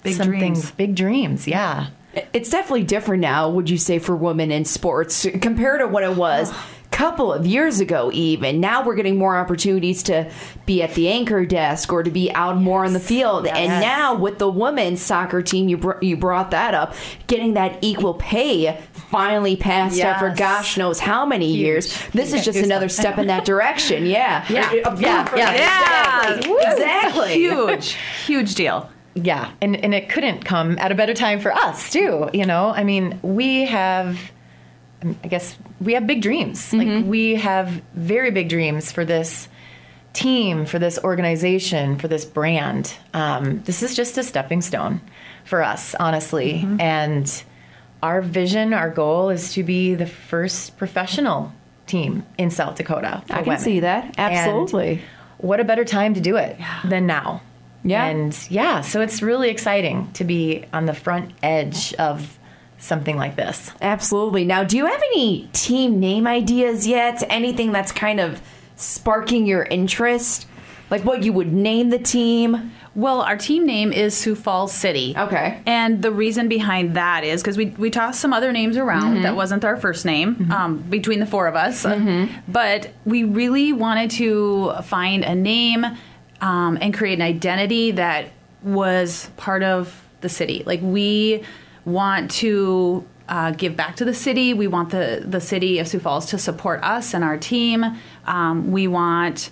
Big 0.02 0.20
dreams. 0.22 0.70
big 0.70 0.94
dreams. 0.94 1.48
Yeah. 1.48 1.88
It's 2.32 2.48
definitely 2.48 2.84
different 2.84 3.20
now, 3.20 3.50
would 3.50 3.68
you 3.68 3.76
say, 3.76 3.98
for 3.98 4.14
women 4.14 4.52
in 4.52 4.64
sports 4.64 5.26
compared 5.42 5.80
to 5.80 5.88
what 5.88 6.04
it 6.04 6.14
was 6.14 6.52
couple 6.90 7.32
of 7.32 7.46
years 7.46 7.80
ago, 7.80 8.10
even. 8.14 8.58
Now 8.60 8.82
we're 8.84 8.94
getting 8.94 9.16
more 9.18 9.36
opportunities 9.36 10.02
to 10.04 10.30
be 10.64 10.82
at 10.82 10.94
the 10.94 11.08
anchor 11.08 11.44
desk 11.44 11.92
or 11.92 12.02
to 12.02 12.10
be 12.10 12.32
out 12.32 12.56
more 12.56 12.84
in 12.84 12.92
the 12.94 13.00
field. 13.00 13.46
And 13.46 13.56
Yes. 13.70 13.82
now 13.82 14.14
with 14.14 14.38
the 14.38 14.48
women's 14.48 15.02
soccer 15.02 15.42
team, 15.42 15.68
you, 15.68 15.76
br- 15.76 16.02
you 16.02 16.16
brought 16.16 16.52
that 16.52 16.72
up, 16.74 16.94
getting 17.26 17.54
that 17.54 17.78
equal 17.82 18.14
pay 18.14 18.80
finally 18.92 19.56
passed 19.56 20.00
after 20.00 20.28
Yes. 20.28 20.38
gosh 20.38 20.76
knows 20.78 20.98
how 21.00 21.26
many 21.26 21.52
years. 21.52 21.86
This 22.12 22.32
is 22.32 22.44
just 22.44 22.58
Goosebumps. 22.58 22.64
another 22.64 22.88
step 22.88 23.18
in 23.18 23.26
that 23.26 23.44
direction. 23.44 24.06
Yeah. 24.06 24.44
Yeah. 24.50 24.70
A- 24.72 24.88
a- 24.92 24.96
Yeah. 25.00 25.36
Yeah. 25.36 26.32
Exactly. 26.32 26.56
Exactly. 26.62 27.32
Huge, 27.34 27.96
huge 28.26 28.54
deal. 28.54 28.88
Yeah, 29.14 29.50
and 29.62 29.76
and 29.76 29.94
it 29.94 30.08
couldn't 30.10 30.44
come 30.44 30.78
at 30.78 30.92
a 30.92 30.94
better 30.94 31.14
time 31.14 31.40
for 31.40 31.50
us 31.52 31.90
too. 31.90 32.28
You 32.34 32.44
know, 32.44 32.68
I 32.68 32.84
mean, 32.84 33.18
we 33.22 33.64
have, 33.64 34.18
I 35.02 35.28
guess, 35.28 35.56
we 35.80 35.94
have 35.94 36.06
big 36.06 36.22
dreams. 36.22 36.72
Like 36.72 37.04
we 37.04 37.34
have 37.36 37.68
very 37.94 38.30
big 38.30 38.48
dreams 38.48 38.90
for 38.92 39.04
this 39.04 39.48
team, 40.12 40.64
for 40.64 40.78
this 40.78 40.98
organization, 41.04 41.98
for 41.98 42.08
this 42.08 42.24
brand. 42.24 42.94
Um, 43.12 43.62
this 43.64 43.82
is 43.82 43.94
just 43.94 44.16
a 44.16 44.22
stepping 44.22 44.62
stone 44.62 45.00
for 45.44 45.62
us, 45.62 45.94
honestly, 45.96 46.66
and 46.80 47.44
our 48.02 48.20
vision, 48.22 48.72
our 48.72 48.90
goal 48.90 49.30
is 49.30 49.52
to 49.54 49.62
be 49.62 49.94
the 49.94 50.06
first 50.06 50.76
professional 50.76 51.52
team 51.86 52.24
in 52.38 52.50
South 52.50 52.76
Dakota. 52.76 53.22
I 53.30 53.36
can 53.38 53.44
women. 53.44 53.58
see 53.58 53.80
that. 53.80 54.04
And 54.18 54.34
Absolutely. 54.34 55.02
what 55.38 55.60
a 55.60 55.64
better 55.64 55.84
time 55.84 56.14
to 56.14 56.20
do 56.20 56.36
it 56.36 56.56
than 56.84 57.06
now. 57.06 57.42
Yeah. 57.84 58.06
And 58.06 58.36
yeah, 58.50 58.80
so 58.80 59.00
it's 59.00 59.22
really 59.22 59.48
exciting 59.48 60.10
to 60.12 60.24
be 60.24 60.64
on 60.72 60.86
the 60.86 60.94
front 60.94 61.32
edge 61.42 61.94
of 61.94 62.38
something 62.86 63.16
like 63.16 63.36
this. 63.36 63.70
Absolutely. 63.80 64.44
Now, 64.44 64.64
do 64.64 64.76
you 64.76 64.86
have 64.86 65.02
any 65.12 65.48
team 65.52 66.00
name 66.00 66.26
ideas 66.26 66.86
yet? 66.86 67.22
Anything 67.28 67.72
that's 67.72 67.92
kind 67.92 68.20
of 68.20 68.40
sparking 68.76 69.46
your 69.46 69.64
interest? 69.64 70.46
Like 70.90 71.04
what 71.04 71.22
you 71.24 71.32
would 71.32 71.52
name 71.52 71.90
the 71.90 71.98
team? 71.98 72.72
Well, 72.94 73.20
our 73.20 73.36
team 73.36 73.66
name 73.66 73.92
is 73.92 74.16
Sioux 74.16 74.34
Falls 74.34 74.72
City. 74.72 75.14
Okay. 75.18 75.60
And 75.66 76.00
the 76.00 76.10
reason 76.10 76.48
behind 76.48 76.96
that 76.96 77.24
is 77.24 77.42
because 77.42 77.58
we, 77.58 77.66
we 77.66 77.90
tossed 77.90 78.20
some 78.20 78.32
other 78.32 78.52
names 78.52 78.76
around 78.78 79.22
that 79.22 79.36
wasn't 79.36 79.64
our 79.64 79.76
first 79.76 80.06
name 80.06 80.50
um, 80.50 80.78
between 80.78 81.20
the 81.20 81.26
four 81.26 81.46
of 81.46 81.56
us. 81.56 81.84
But 82.48 82.90
we 83.04 83.24
really 83.24 83.72
wanted 83.74 84.12
to 84.12 84.72
find 84.84 85.24
a 85.24 85.34
name 85.34 85.84
um, 86.40 86.78
and 86.80 86.94
create 86.94 87.14
an 87.14 87.22
identity 87.22 87.90
that 87.90 88.30
was 88.62 89.30
part 89.36 89.62
of 89.62 90.02
the 90.22 90.28
city. 90.28 90.62
Like 90.64 90.80
we 90.82 91.42
want 91.86 92.30
to 92.32 93.06
uh, 93.28 93.52
give 93.52 93.76
back 93.76 93.96
to 93.96 94.04
the 94.04 94.14
city. 94.14 94.52
We 94.52 94.66
want 94.66 94.90
the, 94.90 95.24
the 95.26 95.40
city 95.40 95.78
of 95.78 95.88
Sioux 95.88 95.98
Falls 96.00 96.26
to 96.26 96.38
support 96.38 96.82
us 96.82 97.14
and 97.14 97.24
our 97.24 97.38
team. 97.38 97.84
Um, 98.26 98.70
we 98.70 98.86
want 98.86 99.50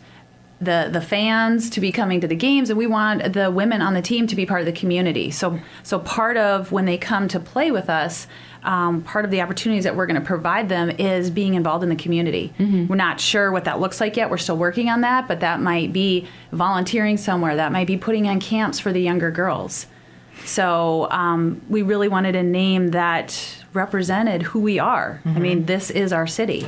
the 0.61 0.88
the 0.91 1.00
fans 1.00 1.69
to 1.71 1.81
be 1.81 1.91
coming 1.91 2.21
to 2.21 2.29
the 2.29 2.37
games 2.37 2.71
and 2.71 2.79
we 2.79 2.87
want 2.87 3.33
the 3.33 3.50
women 3.50 3.83
on 3.83 3.93
the 3.93 4.00
team 4.00 4.26
to 4.29 4.37
be 4.37 4.47
part 4.47 4.61
of 4.61 4.67
the 4.67 4.73
community. 4.73 5.31
So 5.31 5.59
so 5.83 5.99
part 5.99 6.37
of 6.37 6.71
when 6.71 6.85
they 6.85 6.97
come 6.97 7.26
to 7.29 7.41
play 7.41 7.71
with 7.71 7.91
us 7.91 8.26
um, 8.62 9.03
part 9.03 9.25
of 9.25 9.31
the 9.31 9.43
opportunities 9.43 9.85
that 9.85 9.95
we're 9.95 10.07
going 10.07 10.19
to 10.19 10.26
provide 10.26 10.71
them 10.71 10.91
is 10.91 11.29
being 11.29 11.53
involved 11.53 11.83
in 11.83 11.91
the 11.91 11.97
community. 11.97 12.55
We're 12.87 12.97
not 12.97 13.21
sure 13.21 13.53
what 13.53 13.64
that 13.64 13.79
looks 13.79 14.00
like 14.00 14.17
yet. 14.17 14.31
We're 14.31 14.38
still 14.38 14.57
working 14.57 14.88
on 14.88 15.00
that 15.03 15.26
but 15.26 15.41
that 15.41 15.61
might 15.61 15.93
be 15.93 16.29
volunteering 16.53 17.17
somewhere. 17.17 17.57
That 17.57 17.73
might 17.73 17.88
be 17.88 17.97
putting 17.97 18.29
on 18.29 18.41
camps 18.41 18.79
for 18.79 18.93
the 18.93 19.00
younger 19.00 19.31
girls 19.33 19.87
so 20.45 21.09
um, 21.11 21.61
we 21.69 21.83
really 21.83 22.09
wanted 22.09 22.35
a 22.37 22.43
name 22.43 22.88
that 22.88 23.38
represented 23.73 24.43
who 24.43 24.61
we 24.61 24.79
are 24.79 25.21
i 25.25 25.38
mean 25.38 25.64
this 25.67 25.91
is 25.91 26.12
our 26.12 26.26
city 26.26 26.67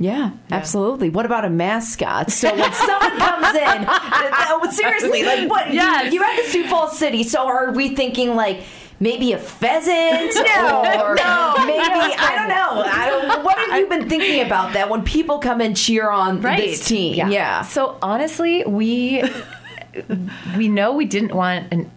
Yeah, 0.00 0.30
absolutely. 0.52 1.10
What 1.10 1.26
about 1.26 1.44
a 1.44 1.50
mascot? 1.50 2.30
So 2.30 2.54
when 2.54 2.72
someone 2.86 3.18
comes 3.18 3.50
in, 3.56 4.70
seriously, 4.70 5.24
like 5.24 5.50
what? 5.50 5.74
Yes. 5.74 6.12
You, 6.12 6.20
you 6.20 6.22
have 6.22 6.36
the 6.36 6.48
Sioux 6.52 6.68
Falls 6.68 6.96
City, 6.96 7.24
so 7.24 7.48
are 7.48 7.72
we 7.72 7.96
thinking 7.96 8.36
like 8.36 8.62
maybe 9.00 9.32
a 9.32 9.38
pheasant? 9.38 10.34
No, 10.46 10.82
or 11.02 11.14
no, 11.16 11.54
maybe 11.66 12.14
I 12.14 12.30
don't 12.38 12.48
know. 12.48 12.82
I 12.86 13.06
don't, 13.10 13.42
what 13.44 13.58
have 13.58 13.80
you 13.80 13.88
been 13.88 14.08
thinking 14.08 14.46
about 14.46 14.74
that 14.74 14.88
when 14.88 15.02
people 15.02 15.40
come 15.40 15.60
and 15.60 15.76
cheer 15.76 16.08
on 16.10 16.40
Right. 16.42 16.58
this 16.58 16.86
team? 16.86 17.28
Yeah. 17.28 17.62
So 17.62 17.98
honestly, 18.00 18.62
we 18.66 19.24
we 20.56 20.68
know 20.68 20.92
we 20.92 21.06
didn't 21.06 21.34
want 21.34 21.72
an 21.72 21.90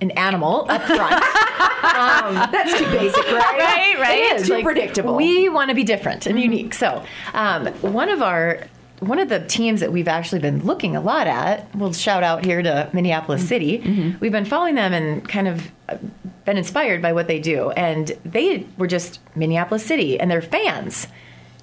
an 0.00 0.10
animal 0.12 0.66
up 0.68 0.82
front. 0.82 1.22
That's 2.52 2.78
too 2.78 2.84
basic, 2.86 3.24
right? 3.26 3.58
Right, 3.58 3.96
right. 4.00 4.18
It 4.18 4.40
is 4.40 4.46
too 4.46 4.54
Like, 4.54 4.64
predictable. 4.64 5.14
We 5.16 5.48
want 5.48 5.70
to 5.70 5.74
be 5.74 5.84
different 5.84 6.26
and 6.26 6.38
unique. 6.40 6.74
So, 6.74 7.04
um, 7.34 7.66
one 7.80 8.08
of 8.08 8.22
our 8.22 8.60
one 9.00 9.20
of 9.20 9.28
the 9.28 9.38
teams 9.46 9.78
that 9.78 9.92
we've 9.92 10.08
actually 10.08 10.40
been 10.40 10.64
looking 10.64 10.96
a 10.96 11.00
lot 11.00 11.28
at, 11.28 11.72
we'll 11.76 11.92
shout 11.92 12.24
out 12.24 12.44
here 12.44 12.60
to 12.62 12.90
Minneapolis 12.92 13.46
City. 13.46 14.16
We've 14.18 14.32
been 14.32 14.44
following 14.44 14.74
them 14.74 14.92
and 14.92 15.28
kind 15.28 15.46
of 15.46 15.70
uh, 15.88 15.98
been 16.44 16.56
inspired 16.56 17.00
by 17.00 17.12
what 17.12 17.28
they 17.28 17.38
do. 17.38 17.70
And 17.70 18.10
they 18.24 18.66
were 18.76 18.88
just 18.88 19.20
Minneapolis 19.36 19.86
City, 19.86 20.18
and 20.18 20.28
their 20.28 20.42
fans 20.42 21.06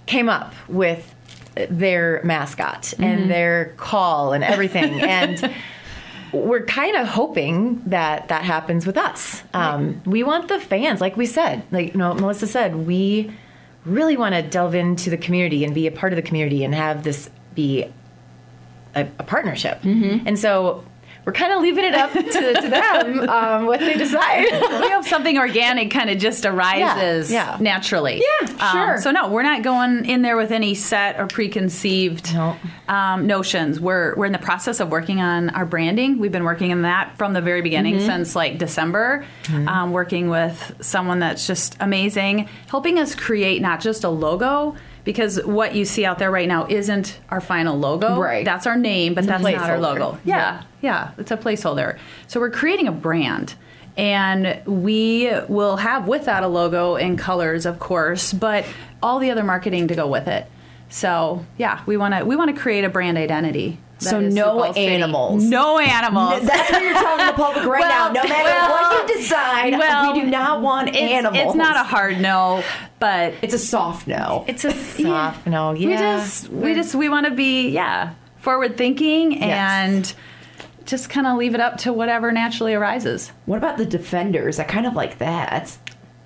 came 0.06 0.30
up 0.30 0.54
with 0.70 1.14
their 1.70 2.22
mascot 2.24 2.94
and 3.00 3.30
their 3.30 3.74
call 3.76 4.32
and 4.32 4.42
everything. 4.44 5.02
and 5.02 5.52
we're 6.36 6.66
kind 6.66 6.96
of 6.96 7.08
hoping 7.08 7.82
that 7.86 8.28
that 8.28 8.44
happens 8.44 8.86
with 8.86 8.98
us. 8.98 9.44
Um, 9.54 10.02
we 10.06 10.24
want 10.24 10.48
the 10.48 10.60
fans, 10.60 11.02
like 11.02 11.18
we 11.18 11.26
said, 11.26 11.64
like 11.72 11.94
you 11.94 11.98
know, 11.98 12.14
Melissa 12.14 12.48
said, 12.48 12.76
we 12.76 13.32
really 13.86 14.18
want 14.18 14.36
to 14.36 14.42
delve 14.42 14.76
into 14.76 15.10
the 15.10 15.18
community 15.18 15.64
and 15.64 15.74
be 15.74 15.88
a 15.88 15.92
part 15.92 16.12
of 16.12 16.18
the 16.18 16.24
community 16.24 16.64
and 16.64 16.74
have 16.74 17.04
this 17.04 17.30
be 17.54 17.84
a, 18.96 19.02
a 19.20 19.24
partnership. 19.24 19.84
And 20.26 20.40
so 20.40 20.84
we're 21.26 21.34
kind 21.34 21.52
of 21.54 21.62
leaving 21.62 21.84
it 21.86 21.96
up 21.96 22.12
to, 22.14 22.22
to 22.22 22.70
them 22.70 23.30
um, 23.30 23.66
what 23.66 23.80
they 23.80 23.96
decide. 23.96 24.44
we 24.82 24.90
hope 24.90 25.06
something 25.06 25.38
organic 25.38 25.90
kind 25.92 26.10
of 26.10 26.18
just 26.20 26.46
arises 26.46 27.32
Yeah, 27.32 27.52
yeah. 27.54 27.58
naturally. 27.60 28.22
Yeah, 28.42 28.72
sure. 28.72 29.02
so 29.02 29.12
no, 29.12 29.30
we're 29.30 29.44
not 29.44 29.64
going 29.64 30.06
in 30.06 30.22
there 30.22 30.38
with 30.38 30.52
any 30.52 30.76
set 30.76 31.20
or 31.20 31.28
preconceived 31.28 32.34
No. 32.34 32.56
um, 32.88 33.26
notions. 33.28 33.80
We're 33.80 34.16
we're 34.16 34.26
in 34.28 34.32
the 34.34 34.38
process 34.38 34.80
of 34.80 34.90
working 34.92 35.20
on 35.22 35.50
our 35.52 35.66
branding. 35.66 36.20
We've 36.20 36.32
been 36.32 36.44
working 36.44 36.72
on 36.72 36.84
that 36.84 37.18
from 37.18 37.34
the 37.34 37.42
very 37.42 37.62
beginning 37.62 37.96
Mm-hmm. 37.96 38.06
since 38.06 38.36
like 38.36 38.58
December. 38.58 39.26
Um, 39.52 39.92
working 39.92 40.30
with 40.30 40.76
someone 40.82 41.20
that's 41.20 41.48
just 41.48 41.78
amazing, 41.80 42.50
helping 42.68 43.00
us 43.00 43.16
create 43.16 43.62
not 43.62 43.80
just 43.82 44.04
a 44.04 44.10
logo. 44.10 44.76
Because 45.04 45.40
what 45.46 45.76
you 45.76 45.86
see 45.86 46.04
out 46.04 46.18
there 46.18 46.32
right 46.32 46.48
now 46.48 46.66
isn't 46.68 47.20
our 47.30 47.40
final 47.40 47.78
logo. 47.78 48.18
Right. 48.20 48.44
That's 48.44 48.66
our 48.66 48.76
name, 48.76 49.14
but 49.14 49.28
that's 49.28 49.44
not 49.44 49.54
our 49.70 49.78
logo. 49.80 50.18
Yeah, 50.26 50.36
yeah, 50.36 50.64
it's 51.18 51.32
a 51.32 51.38
placeholder. 51.38 51.98
So 52.28 52.40
we're 52.40 52.52
creating 52.52 52.88
a 52.88 52.92
brand. 52.92 53.56
And 53.98 54.62
we 54.66 55.32
will 55.48 55.78
have 55.78 56.06
with 56.08 56.26
that 56.26 56.44
a 56.44 56.48
logo 56.50 56.96
and 56.98 57.18
colors, 57.18 57.66
of 57.66 57.80
course, 57.80 58.34
but 58.34 58.66
all 59.02 59.20
the 59.20 59.32
other 59.32 59.44
marketing 59.44 59.88
to 59.88 59.96
go 59.96 60.06
with 60.08 60.28
it. 60.28 60.46
So 60.90 61.46
yeah, 61.58 61.82
we 61.86 61.96
want 61.96 62.14
to 62.14 62.26
we 62.26 62.36
want 62.36 62.54
to 62.54 62.62
create 62.62 62.84
a 62.84 62.90
brand 62.90 63.18
identity. 63.18 63.80
So 64.00 64.20
no 64.20 64.60
Falls 64.60 64.76
City. 64.76 64.88
animals. 64.88 65.44
No 65.46 65.80
animals. 65.80 66.46
That's 66.46 66.70
what 66.72 66.82
you're 66.84 66.94
telling 66.94 67.26
the 67.26 67.34
public 67.34 67.66
right 67.66 67.80
Well, 67.80 68.14
now. 68.14 68.22
No 68.22 68.28
matter 68.28 68.44
well, 68.44 68.70
what 68.70 69.10
you 69.10 69.16
decide, 69.16 69.72
well, 69.80 70.12
we 70.14 70.20
do 70.20 70.28
not 70.30 70.62
want 70.62 70.90
it's, 70.90 70.98
animals. 70.98 71.46
It's 71.46 71.56
not 71.56 71.78
a 71.78 71.84
hard 71.84 72.20
no, 72.20 72.64
but 73.00 73.34
It's 73.42 73.54
a 73.54 73.58
soft 73.60 74.08
no. 74.08 74.44
It's 74.50 74.66
a 74.66 74.72
soft 75.04 75.48
no. 75.48 75.72
Yeah. 75.72 75.88
we 75.88 75.94
just 75.96 76.50
we 76.50 76.74
just 76.74 76.94
we 76.96 77.08
want 77.08 77.28
to 77.28 77.32
be 77.34 77.70
yeah 77.70 78.14
forward 78.40 78.76
thinking 78.78 79.42
and 79.42 80.14
just 80.86 81.10
kind 81.10 81.28
of 81.28 81.38
leave 81.38 81.54
it 81.56 81.62
up 81.62 81.78
to 81.78 81.94
whatever 81.94 82.32
naturally 82.32 82.74
arises. 82.74 83.32
What 83.46 83.58
about 83.58 83.78
the 83.78 83.86
defenders? 83.86 84.60
I 84.60 84.64
kind 84.64 84.86
of 84.86 84.94
like 84.94 85.18
that. 85.20 85.78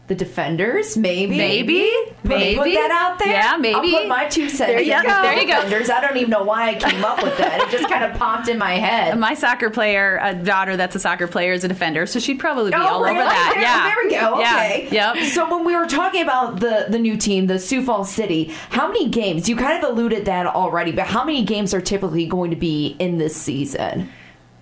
The 0.08 0.16
defenders, 0.16 0.98
maybe, 0.98 1.38
Maybe. 1.38 1.88
Maybe. 2.24 2.56
Put 2.56 2.74
that 2.74 2.90
out 2.90 3.20
there. 3.20 3.28
Yeah, 3.28 3.58
maybe. 3.58 3.76
I'll 3.76 4.00
put 4.00 4.08
my 4.08 4.26
two 4.26 4.50
cents. 4.50 4.72
There 4.72 4.82
you 4.82 4.92
in. 4.98 5.04
go. 5.04 5.22
There 5.22 5.38
you 5.40 5.46
go. 5.48 5.62
Defenders. 5.62 5.92
I 5.92 6.02
don't 6.02 6.18
even 6.18 6.32
know 6.32 6.42
why 6.44 6.70
I 6.70 6.74
came 6.74 7.06
up 7.06 7.22
with 7.22 7.38
that. 7.38 7.62
It 7.62 7.70
just 7.70 7.88
kind 7.88 8.04
of 8.04 8.14
popped 8.20 8.48
in 8.48 8.58
my 8.58 8.74
head. 8.74 9.20
My 9.20 9.36
soccer 9.36 9.70
player, 9.70 10.20
a 10.24 10.34
daughter 10.34 10.76
that's 10.76 10.96
a 10.96 11.00
soccer 11.00 11.28
player, 11.28 11.54
is 11.54 11.64
a 11.64 11.68
defender, 11.68 12.08
so 12.08 12.18
she'd 12.20 12.40
probably 12.40 12.72
be 12.72 12.78
Oh, 12.78 12.80
all 12.82 13.02
really? 13.04 13.12
over 13.18 13.20
that. 13.24 13.52
There, 13.54 13.62
yeah, 13.62 13.84
there 13.88 13.96
we 14.04 14.10
go. 14.10 14.40
Yeah. 14.40 14.56
Okay. 14.56 14.90
Yep. 15.22 15.32
So 15.32 15.56
when 15.56 15.64
we 15.64 15.76
were 15.76 15.86
talking 15.86 16.24
about 16.24 16.60
the 16.60 16.88
the 16.90 16.98
new 16.98 17.16
team, 17.16 17.46
the 17.46 17.60
Sioux 17.60 17.84
Falls 17.86 18.12
City, 18.12 18.46
how 18.72 18.88
many 18.88 19.10
games? 19.10 19.48
You 19.48 19.56
kind 19.58 19.82
of 19.84 19.92
alluded 19.92 20.26
that 20.26 20.48
already, 20.48 20.92
but 20.92 21.06
how 21.06 21.24
many 21.24 21.44
games 21.46 21.72
are 21.76 21.82
typically 21.82 22.26
going 22.26 22.50
to 22.50 22.58
be 22.58 22.96
in 22.98 23.20
this 23.20 23.36
season? 23.38 24.10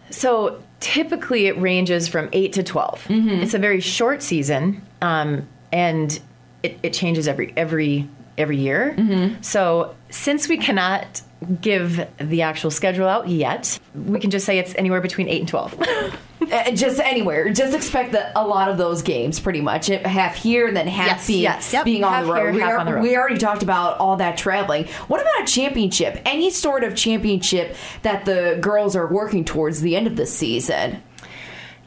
So 0.09 0.61
typically 0.79 1.47
it 1.47 1.59
ranges 1.59 2.07
from 2.07 2.29
8 2.31 2.53
to 2.53 2.63
12. 2.63 3.05
It's 3.41 3.53
a 3.53 3.59
very 3.59 3.79
short 3.81 4.21
season 4.23 4.81
um, 5.01 5.47
and 5.71 6.19
it, 6.63 6.79
it 6.83 6.93
changes 6.93 7.27
every 7.27 7.53
every 7.57 8.07
every 8.37 8.57
year. 8.57 8.95
So 9.41 9.95
since 10.09 10.47
we 10.47 10.57
cannot 10.57 11.21
give 11.61 12.07
the 12.17 12.41
actual 12.41 12.71
schedule 12.71 13.07
out 13.07 13.27
yet, 13.29 13.79
we 13.93 14.19
can 14.19 14.31
just 14.31 14.45
say 14.45 14.57
it's 14.59 14.73
anywhere 14.75 15.01
between 15.01 15.27
8 15.29 15.39
and 15.41 15.49
12. 15.49 16.17
Uh, 16.39 16.71
just 16.71 16.97
anywhere. 17.01 17.49
Just 17.51 17.75
expect 17.75 18.13
that 18.13 18.31
a 18.33 18.47
lot 18.47 18.69
of 18.69 18.77
those 18.77 19.01
games, 19.01 19.37
pretty 19.37 19.59
much, 19.59 19.87
half 19.87 20.35
here 20.35 20.65
and 20.65 20.77
then 20.77 20.87
half 20.87 21.07
Yes, 21.07 21.27
being, 21.27 21.41
yes. 21.43 21.73
Yep. 21.73 21.83
being 21.83 22.03
on 22.05 22.25
the 22.25 22.31
road. 22.31 22.41
here, 22.43 22.53
we, 22.53 22.59
half 22.61 22.71
are- 22.71 22.77
on 22.77 22.85
the 22.85 22.93
road. 22.93 23.01
we 23.03 23.17
already 23.17 23.37
talked 23.37 23.63
about 23.63 23.97
all 23.97 24.15
that 24.17 24.37
traveling. 24.37 24.85
What 25.09 25.19
about 25.19 25.41
a 25.41 25.45
championship? 25.51 26.21
Any 26.25 26.49
sort 26.49 26.85
of 26.85 26.95
championship 26.95 27.75
that 28.03 28.23
the 28.23 28.59
girls 28.61 28.95
are 28.95 29.07
working 29.07 29.43
towards 29.43 29.81
the 29.81 29.97
end 29.97 30.07
of 30.07 30.15
the 30.15 30.25
season? 30.25 31.03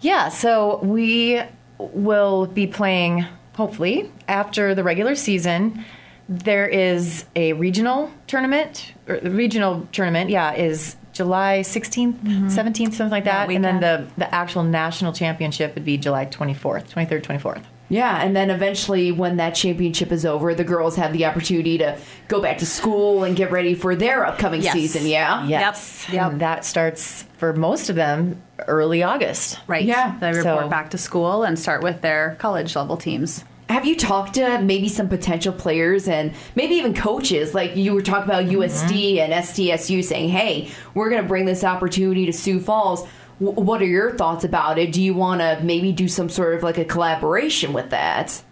Yeah, 0.03 0.29
so 0.29 0.81
we 0.83 1.41
will 1.79 2.45
be 2.47 2.67
playing, 2.67 3.25
hopefully, 3.55 4.13
after 4.29 4.75
the 4.75 4.85
regular 4.85 5.15
season. 5.15 5.87
There 6.31 6.69
is 6.69 7.25
a 7.35 7.55
regional 7.55 8.09
tournament, 8.29 8.95
or 9.09 9.19
the 9.19 9.33
regional 9.33 9.89
tournament, 9.91 10.31
yeah, 10.31 10.55
is 10.55 10.95
July 11.13 11.63
16th, 11.65 12.15
17th, 12.21 12.21
mm-hmm. 12.23 12.49
something 12.93 13.11
like 13.11 13.25
that. 13.25 13.51
and 13.51 13.65
then 13.65 13.81
the, 13.81 14.07
the 14.17 14.33
actual 14.33 14.63
national 14.63 15.13
championship 15.13 15.75
would 15.75 15.85
be 15.85 15.99
July 15.99 16.27
24th, 16.27 16.89
23rd, 16.89 17.23
24th. 17.23 17.65
Yeah, 17.89 18.23
and 18.23 18.37
then 18.37 18.51
eventually, 18.51 19.11
when 19.11 19.39
that 19.39 19.57
championship 19.57 20.13
is 20.13 20.25
over, 20.25 20.55
the 20.55 20.63
girls 20.63 20.95
have 20.95 21.13
the 21.13 21.25
opportunity 21.27 21.77
to 21.79 21.99
go 22.29 22.41
back 22.41 22.59
to 22.59 22.67
school 22.67 23.25
and 23.25 23.35
get 23.35 23.51
ready 23.51 23.75
for 23.75 23.97
their 23.97 24.25
upcoming 24.25 24.63
Yes. 24.63 24.75
season. 24.75 25.09
Yeah. 25.09 25.45
Yes. 25.49 26.07
Yep. 26.13 26.31
And 26.31 26.41
that 26.41 26.65
starts 26.65 27.25
for 27.39 27.53
most 27.53 27.91
of 27.91 27.97
them 27.97 28.41
early 28.69 29.03
August. 29.03 29.59
Right. 29.67 29.85
Yeah. 29.85 30.17
They 30.21 30.29
report 30.29 30.61
So- 30.61 30.69
back 30.69 30.91
to 30.91 30.99
school 30.99 31.43
and 31.43 31.59
start 31.59 31.83
with 31.83 32.01
their 32.01 32.37
college 32.39 32.77
level 32.77 32.97
teams. 32.97 33.45
Have 33.81 33.87
you 33.89 33.97
talked 33.97 34.35
to 34.35 34.61
maybe 34.61 34.91
some 34.91 35.09
potential 35.09 35.55
players 35.55 36.07
and 36.07 36.35
maybe 36.55 36.75
even 36.75 36.93
coaches? 36.93 37.55
Like 37.55 37.77
you 37.77 37.95
were 37.95 38.03
talking 38.03 38.25
about 38.31 38.45
USD 38.45 39.21
and 39.21 39.33
SDSU 39.33 40.05
saying, 40.05 40.29
"Hey, 40.29 40.71
we're 40.93 41.09
going 41.09 41.23
to 41.23 41.27
bring 41.27 41.47
this 41.47 41.65
opportunity 41.65 42.27
to 42.27 42.33
Sioux 42.35 42.61
Falls." 42.61 43.09
W- 43.41 43.59
what 43.59 43.81
are 43.81 43.87
your 43.87 44.15
thoughts 44.19 44.45
about 44.45 44.79
it? 44.79 44.93
Do 44.93 45.01
you 45.01 45.15
want 45.15 45.41
to 45.41 45.61
maybe 45.63 45.93
do 45.93 46.09
some 46.09 46.29
sort 46.29 46.53
of 46.57 46.63
like 46.63 46.77
a 46.77 46.85
collaboration 46.85 47.73
with 47.73 47.89
that? 47.89 48.43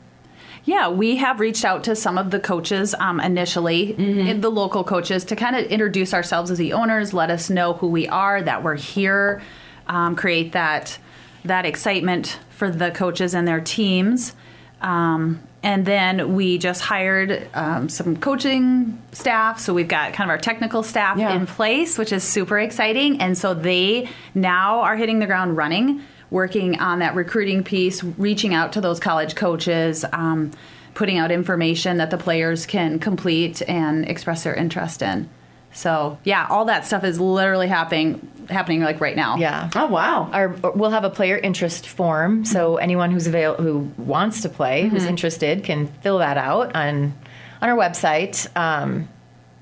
Yeah, 0.64 0.88
we 0.88 1.16
have 1.16 1.40
reached 1.40 1.62
out 1.66 1.84
to 1.84 1.94
some 1.94 2.16
of 2.16 2.30
the 2.30 2.40
coaches 2.40 2.94
um, 2.98 3.20
initially, 3.20 3.96
Mm-hmm. 3.98 4.40
the 4.40 4.50
local 4.50 4.82
coaches, 4.82 5.26
to 5.26 5.36
kind 5.36 5.56
of 5.56 5.66
introduce 5.66 6.14
ourselves 6.14 6.50
as 6.50 6.56
the 6.56 6.72
owners, 6.72 7.12
let 7.12 7.28
us 7.30 7.50
know 7.50 7.74
who 7.74 7.88
we 7.88 8.08
are, 8.08 8.42
that 8.42 8.64
we're 8.64 8.76
here, 8.76 9.42
um, 9.88 10.16
create 10.16 10.52
that 10.52 10.98
that 11.44 11.66
excitement 11.66 12.38
for 12.48 12.70
the 12.70 12.90
coaches 12.92 13.34
and 13.34 13.46
their 13.46 13.60
teams. 13.60 14.32
Um, 14.80 15.40
and 15.62 15.84
then 15.84 16.34
we 16.34 16.56
just 16.58 16.80
hired 16.80 17.48
um, 17.52 17.88
some 17.88 18.16
coaching 18.16 19.02
staff. 19.12 19.58
So 19.58 19.74
we've 19.74 19.88
got 19.88 20.12
kind 20.12 20.30
of 20.30 20.32
our 20.32 20.38
technical 20.38 20.82
staff 20.82 21.18
Yeah. 21.18 21.34
in 21.34 21.46
place, 21.46 21.98
which 21.98 22.12
is 22.12 22.22
super 22.22 22.58
exciting. 22.58 23.20
And 23.20 23.36
so 23.36 23.54
they 23.54 24.08
now 24.34 24.80
are 24.80 24.96
hitting 24.96 25.18
the 25.18 25.26
ground 25.26 25.56
running, 25.56 26.02
working 26.30 26.78
on 26.78 27.00
that 27.00 27.14
recruiting 27.16 27.64
piece, 27.64 28.04
reaching 28.04 28.54
out 28.54 28.72
to 28.74 28.80
those 28.80 29.00
college 29.00 29.34
coaches, 29.34 30.04
um, 30.12 30.52
putting 30.94 31.18
out 31.18 31.30
information 31.32 31.96
that 31.96 32.10
the 32.10 32.18
players 32.18 32.64
can 32.66 32.98
complete 32.98 33.60
and 33.68 34.08
express 34.08 34.44
their 34.44 34.54
interest 34.54 35.02
in. 35.02 35.28
So 35.72 36.18
yeah, 36.24 36.46
all 36.48 36.66
that 36.66 36.86
stuff 36.86 37.04
is 37.04 37.20
literally 37.20 37.68
happening 37.68 38.26
happening 38.48 38.80
like 38.82 39.00
right 39.00 39.16
now. 39.16 39.36
Yeah. 39.36 39.70
Oh 39.74 39.86
wow! 39.86 40.30
Our, 40.32 40.48
we'll 40.48 40.90
have 40.90 41.04
a 41.04 41.10
player 41.10 41.36
interest 41.36 41.86
form, 41.86 42.44
so 42.44 42.72
mm-hmm. 42.72 42.82
anyone 42.82 43.10
who's 43.10 43.26
avail- 43.26 43.56
who 43.56 43.90
wants 43.98 44.42
to 44.42 44.48
play, 44.48 44.88
who's 44.88 45.02
mm-hmm. 45.02 45.10
interested, 45.10 45.64
can 45.64 45.86
fill 45.86 46.18
that 46.18 46.36
out 46.36 46.74
on 46.74 47.14
on 47.60 47.68
our 47.68 47.76
website. 47.76 48.48
Um, 48.56 49.08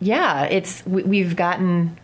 yeah, 0.00 0.44
it's 0.44 0.84
we, 0.86 1.02
we've 1.02 1.36
gotten 1.36 1.98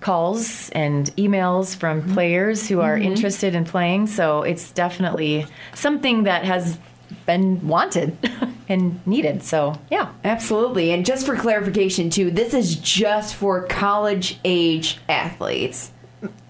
calls 0.00 0.68
and 0.70 1.06
emails 1.16 1.76
from 1.76 2.02
mm-hmm. 2.02 2.14
players 2.14 2.68
who 2.68 2.80
are 2.80 2.96
interested 2.96 3.54
in 3.54 3.64
playing, 3.64 4.06
so 4.06 4.42
it's 4.42 4.70
definitely 4.72 5.46
something 5.74 6.24
that 6.24 6.44
has 6.44 6.78
been 7.26 7.66
wanted 7.66 8.16
and 8.68 9.04
needed. 9.06 9.42
So 9.42 9.78
yeah, 9.90 10.12
Absolutely. 10.24 10.92
And 10.92 11.04
just 11.04 11.26
for 11.26 11.36
clarification, 11.36 12.10
too, 12.10 12.30
this 12.30 12.54
is 12.54 12.76
just 12.76 13.34
for 13.34 13.66
college 13.66 14.38
age 14.44 14.98
athletes. 15.08 15.90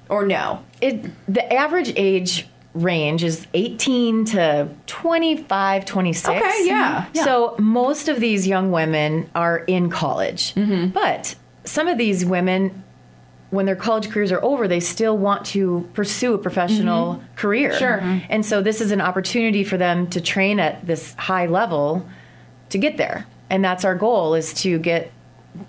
Or 0.08 0.26
no? 0.26 0.62
it 0.84 1.10
the 1.26 1.52
average 1.52 1.92
age 1.96 2.46
range 2.74 3.22
is 3.24 3.46
18 3.54 4.24
to 4.26 4.68
25 4.86 5.84
26 5.84 6.28
Okay, 6.28 6.66
yeah. 6.66 7.06
Mm-hmm. 7.06 7.24
so 7.24 7.54
most 7.58 8.08
of 8.08 8.18
these 8.18 8.46
young 8.46 8.72
women 8.72 9.30
are 9.34 9.58
in 9.58 9.90
college 9.90 10.54
mm-hmm. 10.54 10.88
but 10.88 11.36
some 11.64 11.86
of 11.86 11.98
these 11.98 12.24
women 12.24 12.82
when 13.54 13.66
their 13.66 13.76
college 13.76 14.08
careers 14.10 14.30
are 14.32 14.42
over 14.44 14.66
they 14.68 14.80
still 14.80 15.16
want 15.16 15.44
to 15.46 15.88
pursue 15.94 16.34
a 16.34 16.38
professional 16.38 17.22
career 17.36 17.72
Sure. 17.74 17.98
Mhm. 18.02 18.22
and 18.28 18.44
so 18.46 18.60
this 18.62 18.80
is 18.80 18.90
an 18.90 19.00
opportunity 19.00 19.64
for 19.64 19.76
them 19.76 20.06
to 20.08 20.20
train 20.20 20.58
at 20.60 20.86
this 20.86 21.14
high 21.14 21.46
level 21.46 22.04
to 22.70 22.78
get 22.78 22.96
there 22.96 23.26
and 23.50 23.64
that's 23.64 23.84
our 23.84 23.94
goal 23.94 24.34
is 24.34 24.52
to 24.54 24.78
get 24.78 25.10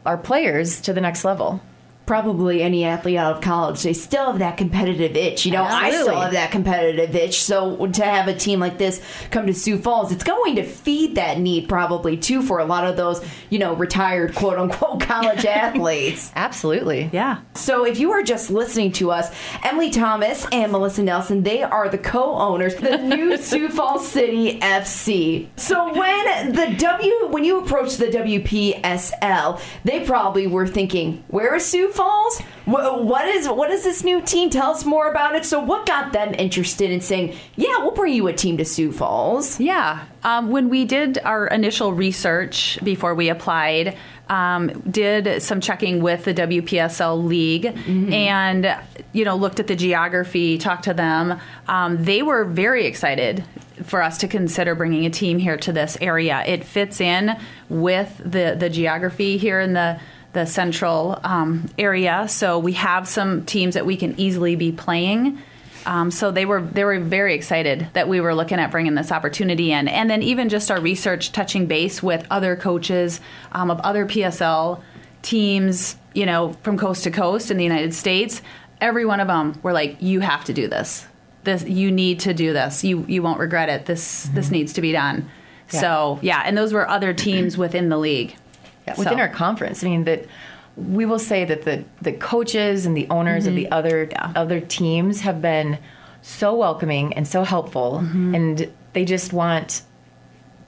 our 0.05 0.17
players 0.17 0.81
to 0.81 0.93
the 0.93 1.01
next 1.01 1.23
level 1.23 1.61
Probably 2.05 2.61
any 2.61 2.85
athlete 2.85 3.17
out 3.17 3.35
of 3.37 3.41
college, 3.41 3.81
they 3.83 3.93
still 3.93 4.27
have 4.27 4.39
that 4.39 4.57
competitive 4.57 5.15
itch. 5.15 5.45
You 5.45 5.53
know, 5.53 5.63
I 5.63 5.89
still 5.91 6.19
have 6.19 6.33
that 6.33 6.51
competitive 6.51 7.15
itch. 7.15 7.41
So 7.41 7.87
to 7.87 8.03
have 8.03 8.27
a 8.27 8.35
team 8.35 8.59
like 8.59 8.77
this 8.77 9.01
come 9.31 9.47
to 9.47 9.53
Sioux 9.53 9.77
Falls, 9.77 10.11
it's 10.11 10.23
going 10.23 10.55
to 10.57 10.63
feed 10.63 11.15
that 11.15 11.39
need 11.39 11.67
probably 11.67 12.15
too 12.17 12.41
for 12.41 12.59
a 12.59 12.65
lot 12.65 12.85
of 12.85 12.95
those, 12.95 13.25
you 13.49 13.57
know, 13.59 13.73
retired 13.73 14.35
quote 14.35 14.57
unquote 14.59 15.01
college 15.01 15.45
athletes. 15.45 16.31
absolutely 16.35 17.09
Yeah. 17.11 17.41
So 17.55 17.85
if 17.85 17.99
you 17.99 18.11
are 18.11 18.23
just 18.23 18.49
listening 18.51 18.91
to 18.93 19.11
us, 19.11 19.33
Emily 19.63 19.89
Thomas 19.89 20.45
and 20.51 20.71
Melissa 20.71 21.03
Nelson, 21.03 21.43
they 21.43 21.63
are 21.63 21.89
the 21.89 21.97
co-owners 21.97 22.75
of 22.75 22.81
the 22.81 22.97
new 22.97 23.37
Sioux 23.45 23.69
Falls 23.69 24.07
City 24.07 24.59
FC. 24.59 25.47
So 25.55 25.91
when 25.97 26.53
the 26.53 26.75
W 26.77 27.27
when 27.29 27.43
you 27.43 27.59
approach 27.61 27.97
the 27.97 28.07
WPSL, 28.07 29.59
they 29.83 30.05
probably 30.05 30.47
were 30.47 30.67
thinking, 30.67 31.23
"Where 31.27 31.55
is 31.55 31.65
Sioux 31.65 31.91
Falls? 31.95 32.39
Wh- 32.65 33.03
What 33.05 33.25
is 33.27 33.47
what 33.47 33.71
is 33.71 33.83
this 33.83 34.03
new 34.03 34.21
team? 34.21 34.49
Tell 34.49 34.71
us 34.71 34.85
more 34.85 35.09
about 35.09 35.35
it." 35.35 35.45
So 35.45 35.59
what 35.59 35.85
got 35.85 36.11
them 36.13 36.33
interested 36.37 36.91
in 36.91 37.01
saying, 37.01 37.35
"Yeah, 37.55 37.77
we'll 37.79 37.91
bring 37.91 38.13
you 38.13 38.27
a 38.27 38.33
team 38.33 38.57
to 38.57 38.65
Sioux 38.65 38.91
Falls"? 38.91 39.59
Yeah. 39.59 39.99
Um, 40.23 40.49
when 40.49 40.69
we 40.69 40.85
did 40.85 41.19
our 41.23 41.47
initial 41.47 41.93
research 41.93 42.79
before 42.83 43.13
we 43.15 43.29
applied, 43.29 43.95
um, 44.27 44.69
did 44.89 45.41
some 45.41 45.61
checking 45.61 46.01
with 46.01 46.25
the 46.25 46.33
WPSL 46.33 47.23
League 47.23 47.65
and, 47.87 48.75
you 49.13 49.23
know, 49.23 49.35
looked 49.35 49.59
at 49.59 49.67
the 49.67 49.75
geography, 49.75 50.57
talked 50.57 50.85
to 50.85 50.95
them. 50.95 51.39
Um, 51.67 52.03
they 52.03 52.23
were 52.23 52.43
very 52.43 52.87
excited 52.87 53.43
for 53.83 54.01
us 54.01 54.17
to 54.19 54.27
consider 54.27 54.73
bringing 54.73 55.05
a 55.05 55.11
team 55.11 55.37
here 55.37 55.57
to 55.57 55.71
this 55.71 55.95
area. 56.01 56.43
It 56.47 56.63
fits 56.63 56.99
in 56.99 57.37
with 57.69 58.19
the, 58.25 58.55
the 58.57 58.69
geography 58.69 59.37
here 59.37 59.59
in 59.59 59.73
the 59.73 59.99
the 60.35 60.45
central 60.45 61.19
um, 61.23 61.67
area, 61.79 62.27
so 62.27 62.59
we 62.59 62.73
have 62.73 63.07
some 63.07 63.43
teams 63.45 63.73
that 63.73 63.85
we 63.85 63.97
can 63.97 64.19
easily 64.19 64.55
be 64.55 64.71
playing. 64.71 65.41
Um, 65.85 66.11
so 66.11 66.29
they 66.29 66.45
were 66.45 66.61
they 66.61 66.83
were 66.83 66.99
very 66.99 67.33
excited 67.33 67.87
that 67.93 68.07
we 68.07 68.19
were 68.19 68.35
looking 68.35 68.59
at 68.59 68.69
bringing 68.69 68.95
this 68.95 69.11
opportunity 69.11 69.71
in, 69.71 69.87
and 69.87 70.09
then 70.09 70.21
even 70.21 70.49
just 70.49 70.69
our 70.69 70.79
research, 70.79 71.31
touching 71.31 71.67
base 71.67 72.03
with 72.03 72.27
other 72.29 72.55
coaches 72.55 73.21
um, 73.53 73.71
of 73.71 73.79
other 73.79 74.05
PSL 74.05 74.81
teams, 75.21 75.95
you 76.13 76.25
know, 76.25 76.53
from 76.63 76.77
coast 76.77 77.03
to 77.05 77.11
coast 77.11 77.49
in 77.49 77.57
the 77.57 77.63
United 77.63 77.93
States. 77.93 78.41
Every 78.81 79.05
one 79.05 79.19
of 79.19 79.27
them 79.27 79.57
were 79.63 79.73
like, 79.73 79.97
"You 80.01 80.19
have 80.19 80.43
to 80.45 80.53
do 80.53 80.67
this. 80.67 81.07
This 81.43 81.63
you 81.63 81.91
need 81.91 82.19
to 82.21 82.33
do 82.33 82.51
this. 82.51 82.83
You 82.83 83.05
you 83.07 83.23
won't 83.23 83.39
regret 83.39 83.69
it. 83.69 83.85
This 83.85 84.23
this 84.33 84.51
needs 84.51 84.73
to 84.73 84.81
be 84.81 84.91
done." 84.91 85.29
So 85.67 86.19
yeah, 86.21 86.43
and 86.45 86.57
those 86.57 86.73
were 86.73 86.87
other 86.87 87.13
teams 87.13 87.57
within 87.57 87.89
the 87.89 87.97
league. 87.97 88.35
Yeah, 88.87 88.95
within 88.97 89.17
So- 89.17 89.19
our 89.19 89.29
conference. 89.29 89.83
I 89.83 89.87
mean 89.87 90.03
that 90.05 90.25
we 90.75 91.05
will 91.05 91.19
say 91.19 91.45
that 91.45 91.63
the 91.63 91.83
the 92.01 92.11
coaches 92.11 92.85
and 92.85 92.95
the 92.95 93.07
owners 93.09 93.47
of 93.47 93.55
the 93.55 93.65
mm-hmm. 93.65 93.73
other 93.73 94.07
Yeah. 94.11 94.31
other 94.35 94.59
teams 94.59 95.21
have 95.21 95.41
been 95.41 95.77
so 96.21 96.55
welcoming 96.55 97.13
and 97.13 97.27
so 97.27 97.43
helpful, 97.43 98.01
mm-hmm. 98.03 98.35
and 98.35 98.71
they 98.93 99.05
just 99.05 99.31
want 99.31 99.83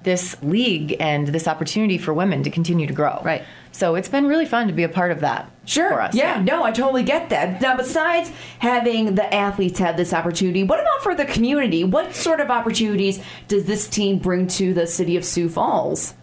this 0.03 0.41
league 0.41 0.95
and 0.99 1.27
this 1.27 1.47
opportunity 1.47 1.97
for 1.97 2.13
women 2.13 2.43
to 2.43 2.49
continue 2.49 2.87
to 2.87 2.93
grow. 2.93 3.19
Right. 3.23 3.43
So 3.73 3.95
it's 3.95 4.07
been 4.07 4.25
really 4.25 4.45
fun 4.45 4.67
to 4.67 4.73
be 4.73 4.83
a 4.83 4.89
part 4.89 5.11
of 5.11 5.19
that. 5.19 5.51
Sure. 5.65 5.89
For 5.89 6.01
us. 6.01 6.15
Yeah, 6.15 6.41
no, 6.41 6.63
I 6.63 6.71
totally 6.71 7.03
get 7.03 7.29
that. 7.29 7.61
Now, 7.61 7.75
besides 7.75 8.31
having 8.59 9.15
the 9.15 9.33
athletes 9.33 9.79
have 9.79 9.97
this 9.97 10.13
opportunity, 10.13 10.63
what 10.63 10.79
about 10.79 11.01
for 11.01 11.13
the 11.13 11.25
community? 11.25 11.83
What 11.83 12.15
sort 12.15 12.39
of 12.39 12.49
opportunities 12.49 13.21
does 13.49 13.65
this 13.65 13.87
team 13.89 14.19
bring 14.19 14.47
to 14.47 14.73
the 14.73 14.87
city 14.87 15.17
of 15.17 15.25
Sioux 15.25 15.49
Falls? 15.49 16.13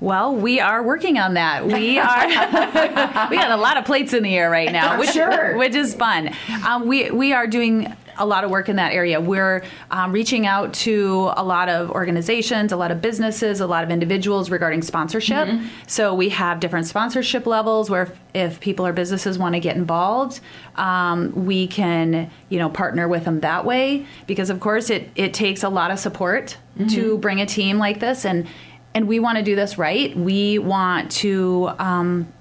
Well, 0.00 0.34
we 0.34 0.60
are 0.60 0.82
working 0.82 1.18
on 1.18 1.34
that. 1.34 1.66
We 1.66 1.98
are 1.98 2.26
we 3.30 3.36
got 3.36 3.50
a 3.50 3.56
lot 3.56 3.76
of 3.76 3.84
plates 3.84 4.12
in 4.12 4.22
the 4.22 4.36
air 4.36 4.50
right 4.50 4.70
now, 4.72 4.98
which 5.00 5.10
Sure. 5.10 5.56
which 5.56 5.74
is 5.74 5.94
fun. 5.94 6.30
Um, 6.66 6.86
we 6.86 7.10
we 7.10 7.32
are 7.32 7.46
doing 7.46 7.94
a 8.16 8.24
lot 8.24 8.44
of 8.44 8.50
work 8.50 8.68
in 8.68 8.76
that 8.76 8.92
area. 8.92 9.20
We're 9.20 9.64
um, 9.90 10.12
reaching 10.12 10.46
out 10.46 10.72
to 10.74 11.32
a 11.36 11.42
lot 11.42 11.68
of 11.68 11.90
organizations, 11.90 12.70
a 12.70 12.76
lot 12.76 12.92
of 12.92 13.00
businesses, 13.00 13.60
a 13.60 13.66
lot 13.66 13.82
of 13.82 13.90
individuals 13.90 14.50
regarding 14.50 14.82
sponsorship. 14.82 15.48
So 15.88 16.14
we 16.14 16.28
have 16.28 16.60
different 16.60 16.86
sponsorship 16.86 17.44
levels 17.44 17.90
where 17.90 18.02
if, 18.02 18.20
if 18.34 18.60
people 18.60 18.86
or 18.86 18.92
businesses 18.92 19.36
want 19.36 19.54
to 19.56 19.60
get 19.60 19.74
involved, 19.74 20.38
um, 20.76 21.32
we 21.44 21.66
can 21.66 22.30
you 22.50 22.58
know 22.58 22.68
partner 22.68 23.08
with 23.08 23.24
them 23.24 23.40
that 23.40 23.64
way 23.64 24.06
because 24.28 24.48
of 24.50 24.60
course 24.60 24.90
it 24.90 25.10
it 25.16 25.34
takes 25.34 25.62
a 25.64 25.68
lot 25.68 25.90
of 25.90 25.98
support 25.98 26.56
to 26.90 27.18
bring 27.18 27.40
a 27.40 27.46
team 27.46 27.78
like 27.78 28.00
this 28.00 28.24
and 28.24 28.46
and 28.94 29.08
we 29.08 29.18
want 29.18 29.38
to 29.38 29.44
do 29.44 29.56
this 29.56 29.76
right. 29.76 30.16
We 30.16 30.58
want 30.58 31.10
to 31.12 31.70
um, 31.78 32.32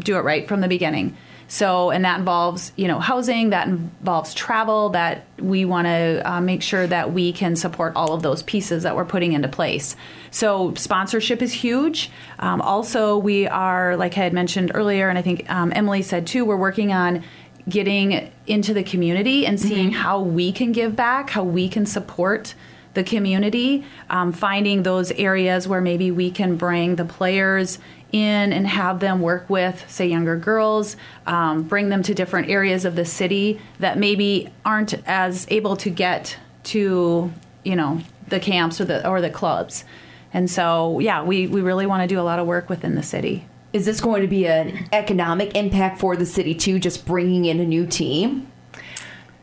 do 0.00 0.16
it 0.16 0.20
right 0.20 0.46
from 0.46 0.60
the 0.60 0.68
beginning. 0.68 1.16
So, 1.46 1.90
and 1.90 2.04
that 2.04 2.18
involves, 2.18 2.72
you 2.74 2.88
know, 2.88 2.98
housing, 2.98 3.50
that 3.50 3.68
involves 3.68 4.34
travel, 4.34 4.88
that 4.90 5.26
we 5.38 5.64
want 5.64 5.86
to 5.86 6.22
uh, 6.24 6.40
make 6.40 6.62
sure 6.62 6.86
that 6.86 7.12
we 7.12 7.32
can 7.32 7.54
support 7.54 7.92
all 7.94 8.12
of 8.12 8.22
those 8.22 8.42
pieces 8.42 8.82
that 8.82 8.96
we're 8.96 9.04
putting 9.04 9.34
into 9.34 9.46
place. 9.46 9.94
So, 10.30 10.74
sponsorship 10.74 11.42
is 11.42 11.52
huge. 11.52 12.10
Um, 12.38 12.60
also, 12.60 13.18
we 13.18 13.46
are, 13.46 13.96
like 13.96 14.16
I 14.16 14.22
had 14.22 14.32
mentioned 14.32 14.72
earlier, 14.74 15.08
and 15.08 15.18
I 15.18 15.22
think 15.22 15.48
um, 15.50 15.72
Emily 15.76 16.02
said 16.02 16.26
too, 16.26 16.44
we're 16.44 16.56
working 16.56 16.92
on 16.92 17.22
getting 17.68 18.32
into 18.46 18.74
the 18.74 18.82
community 18.82 19.46
and 19.46 19.60
seeing 19.60 19.90
how 19.90 20.20
we 20.20 20.52
can 20.52 20.72
give 20.72 20.96
back, 20.96 21.30
how 21.30 21.44
we 21.44 21.68
can 21.68 21.86
support 21.86 22.54
the 22.94 23.04
community, 23.04 23.84
um, 24.08 24.32
finding 24.32 24.82
those 24.82 25.10
areas 25.12 25.68
where 25.68 25.80
maybe 25.80 26.10
we 26.10 26.30
can 26.30 26.56
bring 26.56 26.96
the 26.96 27.04
players 27.04 27.78
in 28.12 28.52
and 28.52 28.66
have 28.66 29.00
them 29.00 29.20
work 29.20 29.50
with, 29.50 29.84
say, 29.90 30.06
younger 30.06 30.36
girls, 30.36 30.96
um, 31.26 31.64
bring 31.64 31.88
them 31.88 32.02
to 32.04 32.14
different 32.14 32.48
areas 32.48 32.84
of 32.84 32.94
the 32.94 33.04
city 33.04 33.60
that 33.80 33.98
maybe 33.98 34.48
aren't 34.64 34.94
as 35.06 35.46
able 35.50 35.76
to 35.76 35.90
get 35.90 36.36
to, 36.62 37.32
you 37.64 37.74
know, 37.74 38.00
the 38.28 38.38
camps 38.38 38.80
or 38.80 38.84
the 38.84 39.06
or 39.06 39.20
the 39.20 39.30
clubs. 39.30 39.84
And 40.32 40.50
so, 40.50 40.98
yeah, 41.00 41.22
we, 41.22 41.46
we 41.46 41.60
really 41.60 41.86
want 41.86 42.02
to 42.02 42.08
do 42.08 42.20
a 42.20 42.22
lot 42.22 42.38
of 42.38 42.46
work 42.46 42.68
within 42.68 42.94
the 42.94 43.02
city. 43.02 43.46
Is 43.72 43.86
this 43.86 44.00
going 44.00 44.22
to 44.22 44.28
be 44.28 44.46
an 44.46 44.88
economic 44.92 45.56
impact 45.56 46.00
for 46.00 46.16
the 46.16 46.26
city 46.26 46.54
too, 46.54 46.78
just 46.78 47.04
bringing 47.04 47.44
in 47.44 47.58
a 47.60 47.64
new 47.64 47.86
team? 47.86 48.50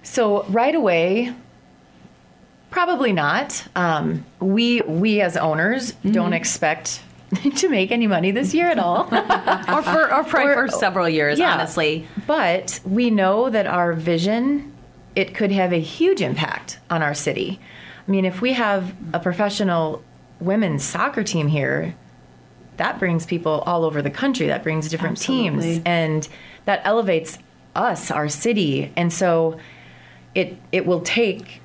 So 0.03 0.43
right 0.43 0.75
away, 0.75 1.33
probably 2.71 3.13
not. 3.13 3.67
Um, 3.75 4.25
we 4.39 4.81
we 4.81 5.21
as 5.21 5.37
owners 5.37 5.91
Mm-hmm. 5.93 6.11
don't 6.11 6.33
expect 6.33 7.01
to 7.57 7.69
make 7.69 7.91
any 7.91 8.07
money 8.07 8.31
this 8.31 8.53
year 8.53 8.67
at 8.69 8.79
all. 8.79 9.01
or 9.11 9.83
for 9.83 10.13
or 10.13 10.23
probably 10.23 10.51
Or- 10.53 10.67
for 10.67 10.71
several 10.77 11.07
years, 11.07 11.37
Yeah. 11.37 11.53
honestly. 11.53 12.07
But 12.25 12.79
we 12.83 13.09
know 13.11 13.49
that 13.49 13.67
our 13.67 13.93
vision 13.93 14.73
it 15.15 15.35
could 15.35 15.51
have 15.51 15.73
a 15.73 15.79
huge 15.79 16.21
impact 16.21 16.79
on 16.89 17.03
our 17.03 17.13
city. 17.13 17.59
I 18.07 18.11
mean, 18.11 18.23
if 18.25 18.41
we 18.41 18.53
have 18.53 18.93
a 19.13 19.19
professional 19.19 20.01
women's 20.39 20.83
soccer 20.83 21.23
team 21.23 21.47
here, 21.49 21.93
that 22.77 22.97
brings 22.97 23.25
people 23.25 23.61
all 23.65 23.83
over 23.83 24.01
the 24.01 24.09
country. 24.09 24.47
That 24.47 24.63
brings 24.63 24.87
different 24.89 25.19
teams 25.19 25.81
and 25.85 26.27
that 26.65 26.81
elevates 26.85 27.37
us, 27.75 28.09
our 28.09 28.27
city. 28.29 28.91
And 28.95 29.11
so 29.11 29.57
it 30.33 30.57
it 30.71 30.85
will 30.85 31.01
take 31.01 31.61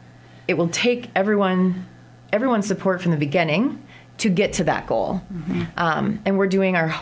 it 0.49 0.55
will 0.55 0.69
take 0.69 1.11
everyone 1.15 1.87
everyone's 2.33 2.67
support 2.67 3.01
from 3.01 3.13
the 3.13 3.17
beginning 3.17 3.83
to 4.19 4.31
get 4.31 4.55
to 4.55 4.65
that 4.65 4.87
goal. 4.87 5.21
Um, 5.77 6.21
and 6.25 6.39
we're 6.39 6.47
doing 6.47 6.75
our 6.75 6.95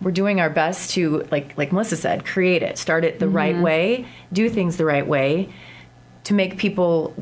we're 0.00 0.10
doing 0.10 0.40
our 0.40 0.50
best 0.50 0.90
to 0.92 1.26
like 1.30 1.56
like 1.56 1.72
Melissa 1.72 1.96
said, 1.96 2.24
create 2.24 2.62
it, 2.62 2.78
start 2.78 3.04
it 3.04 3.18
the 3.18 3.28
right 3.28 3.56
way, 3.58 4.06
do 4.32 4.48
things 4.48 4.76
the 4.76 4.84
right 4.84 5.06
way 5.06 5.52
to 6.24 6.34
make 6.34 6.56
people 6.58 7.14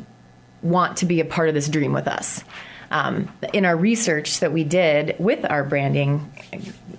want 0.62 0.98
to 0.98 1.06
be 1.06 1.20
a 1.20 1.24
part 1.24 1.48
of 1.48 1.54
this 1.54 1.68
dream 1.68 1.92
with 1.92 2.06
us. 2.06 2.44
Um, 2.90 3.32
in 3.52 3.64
our 3.64 3.76
research 3.76 4.40
that 4.40 4.52
we 4.52 4.64
did 4.64 5.14
with 5.18 5.48
our 5.48 5.62
branding 5.62 6.32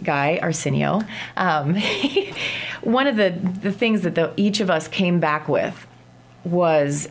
guy, 0.02 0.40
Arsenio, 0.42 1.02
um, 1.36 1.76
one 2.82 3.08
of 3.08 3.18
the, 3.18 3.32
the 3.62 3.74
things 3.74 4.02
that 4.04 4.16
the, 4.16 4.32
each 4.38 4.62
of 4.62 4.70
us 4.70 4.88
came 4.88 5.20
back 5.20 5.50
with 5.50 5.86
was 6.46 7.10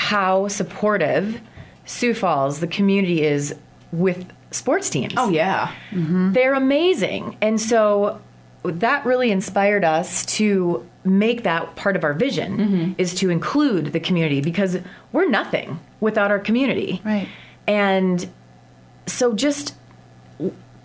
how 0.00 0.48
supportive 0.48 1.42
Sioux 1.84 2.14
Falls, 2.14 2.60
the 2.60 2.66
community, 2.66 3.22
is 3.22 3.54
with 3.92 4.32
sports 4.50 4.88
teams. 4.88 5.12
Oh 5.16 5.28
yeah. 5.28 5.74
Mm-hmm. 5.90 6.32
They're 6.32 6.54
amazing. 6.54 7.36
And 7.42 7.60
so 7.60 8.22
that 8.62 9.04
really 9.04 9.30
inspired 9.30 9.84
us 9.84 10.24
to 10.36 10.88
make 11.04 11.42
that 11.42 11.76
part 11.76 11.96
of 11.96 12.04
our 12.04 12.14
vision 12.14 12.56
mm-hmm. 12.56 12.92
is 12.96 13.14
to 13.16 13.28
include 13.28 13.92
the 13.92 14.00
community 14.00 14.40
because 14.40 14.78
we're 15.12 15.28
nothing 15.28 15.78
without 16.00 16.30
our 16.30 16.38
community. 16.38 17.02
Right. 17.04 17.28
And 17.66 18.26
so 19.06 19.34
just 19.34 19.74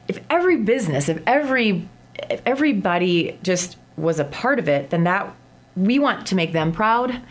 if 0.09 0.19
every 0.29 0.57
business, 0.57 1.07
if 1.07 1.21
every 1.25 1.87
if 2.29 2.41
everybody 2.45 3.39
just 3.43 3.77
was 3.95 4.19
a 4.19 4.25
part 4.25 4.59
of 4.59 4.67
it, 4.67 4.89
then 4.89 5.05
that 5.05 5.33
we 5.77 5.99
want 5.99 6.27
to 6.27 6.35
make 6.35 6.51
them 6.51 6.73
proud 6.73 7.21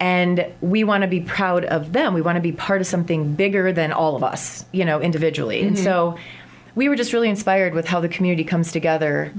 and 0.00 0.46
we 0.60 0.84
want 0.84 1.02
to 1.02 1.08
be 1.08 1.20
proud 1.20 1.64
of 1.64 1.92
them. 1.92 2.14
We 2.14 2.22
want 2.22 2.36
to 2.36 2.42
be 2.42 2.52
part 2.52 2.80
of 2.80 2.86
something 2.86 3.34
bigger 3.34 3.72
than 3.72 3.92
all 3.92 4.16
of 4.16 4.24
us, 4.24 4.64
you 4.72 4.84
know, 4.84 5.00
individually. 5.00 5.62
And 5.62 5.76
mm-hmm. 5.76 5.84
so 5.84 6.18
we 6.74 6.88
were 6.88 6.96
just 6.96 7.12
really 7.12 7.28
inspired 7.28 7.74
with 7.74 7.86
how 7.86 8.00
the 8.00 8.08
community 8.08 8.44
comes 8.44 8.72
together 8.72 9.32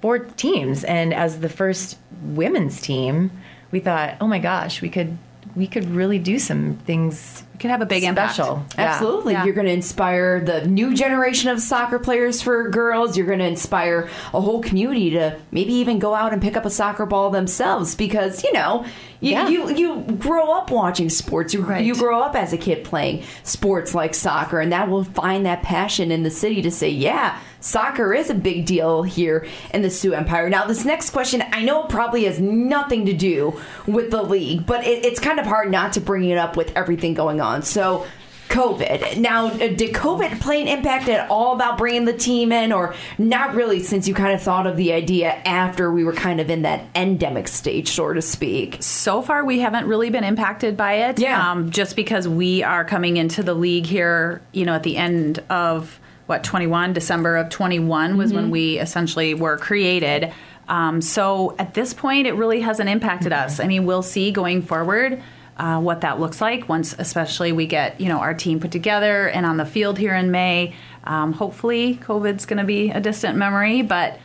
for 0.00 0.18
teams. 0.18 0.84
And 0.84 1.14
as 1.14 1.40
the 1.40 1.48
first 1.48 1.98
women's 2.22 2.80
team, 2.80 3.30
we 3.70 3.80
thought, 3.80 4.16
oh 4.20 4.26
my 4.26 4.38
gosh, 4.38 4.82
we 4.82 4.88
could 4.88 5.16
we 5.56 5.66
could 5.66 5.88
really 5.90 6.18
do 6.18 6.38
some 6.38 6.74
things 6.78 7.44
We 7.54 7.58
could 7.60 7.70
have 7.70 7.80
a 7.80 7.86
big 7.86 8.02
impact. 8.02 8.34
special. 8.34 8.64
Yeah. 8.76 8.84
Absolutely. 8.92 9.32
Yeah. 9.34 9.44
You're 9.44 9.54
going 9.54 9.68
to 9.68 9.72
inspire 9.72 10.40
the 10.44 10.66
new 10.66 10.92
generation 10.92 11.50
of 11.50 11.60
soccer 11.60 11.98
players 12.00 12.42
for 12.42 12.68
girls. 12.68 13.16
You're 13.16 13.28
going 13.28 13.38
to 13.38 13.46
inspire 13.46 14.08
a 14.34 14.40
whole 14.40 14.60
community 14.60 15.10
to 15.10 15.38
maybe 15.52 15.72
even 15.74 16.00
go 16.00 16.14
out 16.14 16.32
and 16.32 16.42
pick 16.42 16.56
up 16.56 16.64
a 16.64 16.70
soccer 16.70 17.06
ball 17.06 17.30
themselves 17.30 17.94
because, 17.94 18.42
you 18.42 18.52
know, 18.52 18.84
you, 19.20 19.30
Yeah. 19.30 19.48
you, 19.48 19.70
you 19.74 20.00
grow 20.18 20.50
up 20.52 20.70
watching 20.72 21.08
sports. 21.08 21.54
You, 21.54 21.62
Right. 21.62 21.84
you 21.84 21.94
grow 21.94 22.20
up 22.20 22.34
as 22.34 22.52
a 22.52 22.58
kid 22.58 22.82
playing 22.84 23.22
sports 23.44 23.94
like 23.94 24.14
soccer, 24.14 24.60
and 24.60 24.72
that 24.72 24.88
will 24.90 25.04
find 25.04 25.46
that 25.46 25.62
passion 25.62 26.10
in 26.10 26.24
the 26.24 26.30
city 26.30 26.60
to 26.60 26.70
say, 26.72 26.90
yeah, 26.90 27.38
soccer 27.60 28.12
is 28.12 28.28
a 28.28 28.34
big 28.34 28.66
deal 28.66 29.02
here 29.04 29.46
in 29.72 29.80
the 29.80 29.88
Sioux 29.90 30.12
Empire. 30.12 30.50
Now, 30.50 30.66
this 30.66 30.84
next 30.84 31.10
question, 31.10 31.42
I 31.52 31.62
know 31.62 31.84
it 31.84 31.88
probably 31.88 32.24
has 32.24 32.38
nothing 32.40 33.06
to 33.06 33.12
do 33.14 33.58
with 33.86 34.10
the 34.10 34.22
league, 34.22 34.66
but 34.66 34.84
it, 34.84 35.06
it's 35.06 35.20
kind 35.20 35.38
of 35.38 35.46
hard 35.46 35.70
not 35.70 35.92
to 35.94 36.00
bring 36.00 36.24
it 36.28 36.36
up 36.36 36.56
with 36.56 36.76
everything 36.76 37.14
going 37.14 37.40
on. 37.40 37.43
So, 37.62 38.06
COVID. 38.48 39.18
Now, 39.18 39.46
uh, 39.46 39.58
did 39.58 39.94
COVID 39.94 40.40
play 40.40 40.62
an 40.62 40.68
impact 40.68 41.08
at 41.08 41.28
all 41.28 41.54
about 41.54 41.76
bringing 41.76 42.04
the 42.04 42.12
team 42.12 42.52
in, 42.52 42.72
or 42.72 42.94
not 43.18 43.54
really, 43.54 43.80
since 43.80 44.06
you 44.06 44.14
kind 44.14 44.32
of 44.32 44.42
thought 44.42 44.66
of 44.66 44.76
the 44.76 44.92
idea 44.92 45.30
after 45.44 45.90
we 45.90 46.04
were 46.04 46.12
kind 46.12 46.40
of 46.40 46.50
in 46.50 46.62
that 46.62 46.86
endemic 46.94 47.48
stage, 47.48 47.88
so 47.88 48.12
to 48.12 48.22
speak? 48.22 48.76
So 48.80 49.22
far, 49.22 49.44
we 49.44 49.58
haven't 49.58 49.86
really 49.86 50.10
been 50.10 50.24
impacted 50.24 50.76
by 50.76 51.08
it. 51.08 51.18
Yeah. 51.18 51.50
Um, 51.50 51.70
just 51.70 51.96
because 51.96 52.28
we 52.28 52.62
are 52.62 52.84
coming 52.84 53.16
into 53.16 53.42
the 53.42 53.54
league 53.54 53.86
here, 53.86 54.40
you 54.52 54.64
know, 54.64 54.74
at 54.74 54.84
the 54.84 54.96
end 54.96 55.40
of 55.50 55.98
what 56.26 56.44
21, 56.44 56.92
December 56.92 57.36
of 57.36 57.48
21 57.50 58.16
was 58.16 58.32
when 58.32 58.50
we 58.50 58.78
essentially 58.78 59.34
were 59.34 59.58
created. 59.58 60.32
Um, 60.68 61.02
so 61.02 61.54
at 61.58 61.74
this 61.74 61.92
point, 61.92 62.26
it 62.26 62.32
really 62.32 62.60
hasn't 62.60 62.88
impacted 62.88 63.32
us. 63.32 63.60
I 63.60 63.66
mean, 63.66 63.84
we'll 63.84 64.02
see 64.02 64.30
going 64.30 64.62
forward. 64.62 65.22
Uh, 65.56 65.80
what 65.80 66.00
that 66.00 66.18
looks 66.18 66.40
like 66.40 66.68
once, 66.68 66.96
especially 66.98 67.52
we 67.52 67.66
get 67.66 68.00
you 68.00 68.08
know 68.08 68.18
our 68.18 68.34
team 68.34 68.58
put 68.58 68.72
together 68.72 69.28
and 69.28 69.46
on 69.46 69.56
the 69.56 69.64
field 69.64 69.98
here 69.98 70.14
in 70.14 70.30
May. 70.32 70.74
Um, 71.04 71.32
hopefully, 71.32 71.96
COVID's 72.02 72.44
going 72.46 72.58
to 72.58 72.64
be 72.64 72.90
a 72.90 73.00
distant 73.00 73.38
memory, 73.38 73.82
but 73.82 74.18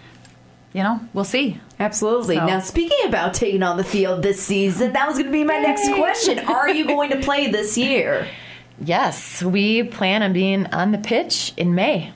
you 0.74 0.82
know 0.82 1.00
we'll 1.14 1.24
see. 1.26 1.60
Absolutely. 1.80 2.36
So- 2.36 2.46
Now, 2.48 2.60
speaking 2.62 2.98
about 3.08 3.34
taking 3.36 3.62
on 3.62 3.78
the 3.78 3.84
field 3.84 4.24
this 4.24 4.42
season, 4.42 4.94
that 4.94 5.08
was 5.08 5.18
going 5.18 5.28
to 5.28 5.32
be 5.32 5.44
my 5.44 5.60
next 5.60 5.94
question. 5.94 6.40
Are 6.40 6.68
you 6.70 6.86
going 6.86 7.12
to 7.12 7.18
play 7.20 7.52
this 7.52 7.78
year? 7.78 8.28
Yes, 8.82 9.44
we 9.44 9.84
plan 9.84 10.24
on 10.24 10.32
being 10.32 10.66
on 10.68 10.94
the 10.94 10.98
pitch 11.00 11.52
in 11.58 11.76
May. 11.76 12.14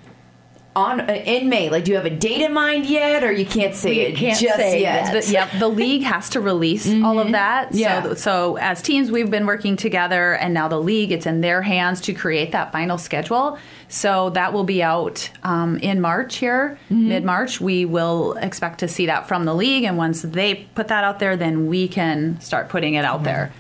On 0.76 1.02
uh, 1.02 1.14
in 1.14 1.50
May, 1.50 1.70
like, 1.70 1.84
do 1.84 1.92
you 1.92 1.98
have 1.98 2.06
a 2.08 2.10
date 2.10 2.42
in 2.42 2.52
mind 2.52 2.88
yet, 2.88 3.24
or 3.24 3.32
you 3.32 3.46
can't 3.46 3.76
say 3.76 3.92
We 3.92 4.00
it 4.02 4.16
can't 4.16 4.40
just 4.40 4.56
say 4.56 4.82
yet? 4.82 5.14
yet. 5.14 5.24
The, 5.24 5.32
yep, 5.32 5.50
the 5.60 5.68
league 5.68 6.02
has 6.02 6.30
to 6.32 6.42
release 6.42 6.92
all 7.04 7.20
of 7.20 7.32
that. 7.34 7.76
Yeah. 7.76 8.02
So, 8.02 8.14
so 8.16 8.58
as 8.58 8.82
teams, 8.82 9.12
we've 9.12 9.30
been 9.30 9.46
working 9.46 9.76
together, 9.76 10.34
and 10.34 10.52
now 10.52 10.68
the 10.68 10.80
league, 10.82 11.12
it's 11.12 11.28
in 11.28 11.42
their 11.42 11.62
hands 11.62 12.02
to 12.02 12.14
create 12.14 12.54
that 12.54 12.72
final 12.72 12.98
schedule. 12.98 13.60
So 13.88 14.32
that 14.32 14.54
will 14.54 14.64
be 14.64 14.82
out 14.82 15.30
um, 15.44 15.78
in 15.78 16.02
March 16.02 16.38
here, 16.38 16.80
mid 16.90 17.24
March. 17.24 17.62
We 17.62 17.86
will 17.86 18.34
expect 18.38 18.80
to 18.80 18.88
see 18.88 19.06
that 19.06 19.28
from 19.28 19.46
the 19.46 19.54
league, 19.54 19.84
and 19.84 19.96
once 19.96 20.24
they 20.24 20.56
put 20.74 20.88
that 20.88 21.04
out 21.04 21.20
there, 21.20 21.38
then 21.38 21.68
we 21.68 21.88
can 21.88 22.42
start 22.42 22.70
putting 22.70 22.96
it 22.96 23.06
out 23.06 23.24
there. 23.24 23.54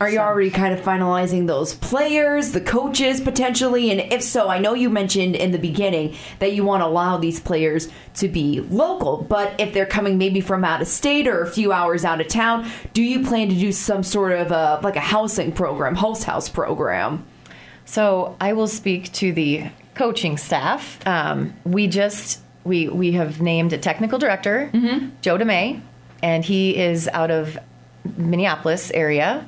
Are 0.00 0.08
you 0.08 0.20
already 0.20 0.50
kind 0.50 0.72
of 0.72 0.80
finalizing 0.80 1.48
those 1.48 1.74
players, 1.74 2.52
the 2.52 2.60
coaches 2.60 3.20
potentially? 3.20 3.90
And 3.90 4.12
if 4.12 4.22
so, 4.22 4.48
I 4.48 4.58
know 4.58 4.72
you 4.74 4.90
mentioned 4.90 5.34
in 5.34 5.50
the 5.50 5.58
beginning 5.58 6.14
that 6.38 6.52
you 6.52 6.62
want 6.62 6.82
to 6.82 6.86
allow 6.86 7.16
these 7.16 7.40
players 7.40 7.88
to 8.14 8.28
be 8.28 8.60
local, 8.60 9.22
but 9.22 9.58
if 9.58 9.74
they're 9.74 9.86
coming 9.86 10.16
maybe 10.16 10.40
from 10.40 10.64
out 10.64 10.80
of 10.80 10.86
state 10.86 11.26
or 11.26 11.42
a 11.42 11.50
few 11.50 11.72
hours 11.72 12.04
out 12.04 12.20
of 12.20 12.28
town, 12.28 12.70
do 12.92 13.02
you 13.02 13.26
plan 13.26 13.48
to 13.48 13.56
do 13.56 13.72
some 13.72 14.04
sort 14.04 14.32
of 14.32 14.52
a, 14.52 14.78
like 14.84 14.94
a 14.94 15.00
housing 15.00 15.50
program, 15.50 15.96
host 15.96 16.22
house 16.22 16.48
program? 16.48 17.26
So 17.84 18.36
I 18.40 18.52
will 18.52 18.68
speak 18.68 19.12
to 19.14 19.32
the 19.32 19.64
coaching 19.96 20.36
staff. 20.36 21.04
Um, 21.06 21.54
we 21.64 21.88
just 21.88 22.40
we 22.62 22.88
we 22.88 23.12
have 23.12 23.40
named 23.40 23.72
a 23.72 23.78
technical 23.78 24.18
director, 24.18 24.70
Joe 25.22 25.38
DeMay, 25.38 25.80
and 26.22 26.44
he 26.44 26.76
is 26.76 27.08
out 27.08 27.32
of 27.32 27.58
Minneapolis 28.16 28.92
area. 28.92 29.44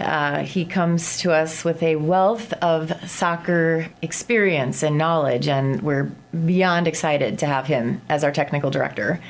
Uh, 0.00 0.42
he 0.42 0.64
comes 0.64 1.18
to 1.18 1.32
us 1.32 1.64
with 1.64 1.82
a 1.82 1.96
wealth 1.96 2.52
of 2.54 2.92
soccer 3.08 3.88
experience 4.02 4.82
and 4.82 4.96
knowledge, 4.96 5.48
and 5.48 5.82
we're 5.82 6.10
beyond 6.46 6.88
excited 6.88 7.38
to 7.40 7.46
have 7.46 7.66
him 7.66 8.00
as 8.08 8.24
our 8.24 8.32
technical 8.32 8.70
director. 8.70 9.20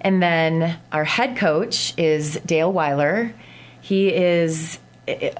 And 0.00 0.22
then 0.22 0.78
our 0.92 1.04
head 1.04 1.36
coach 1.36 1.94
is 1.98 2.40
Dale 2.46 2.72
Weiler. 2.72 3.32
He 3.80 4.12
is 4.14 4.78
eh, 5.08 5.32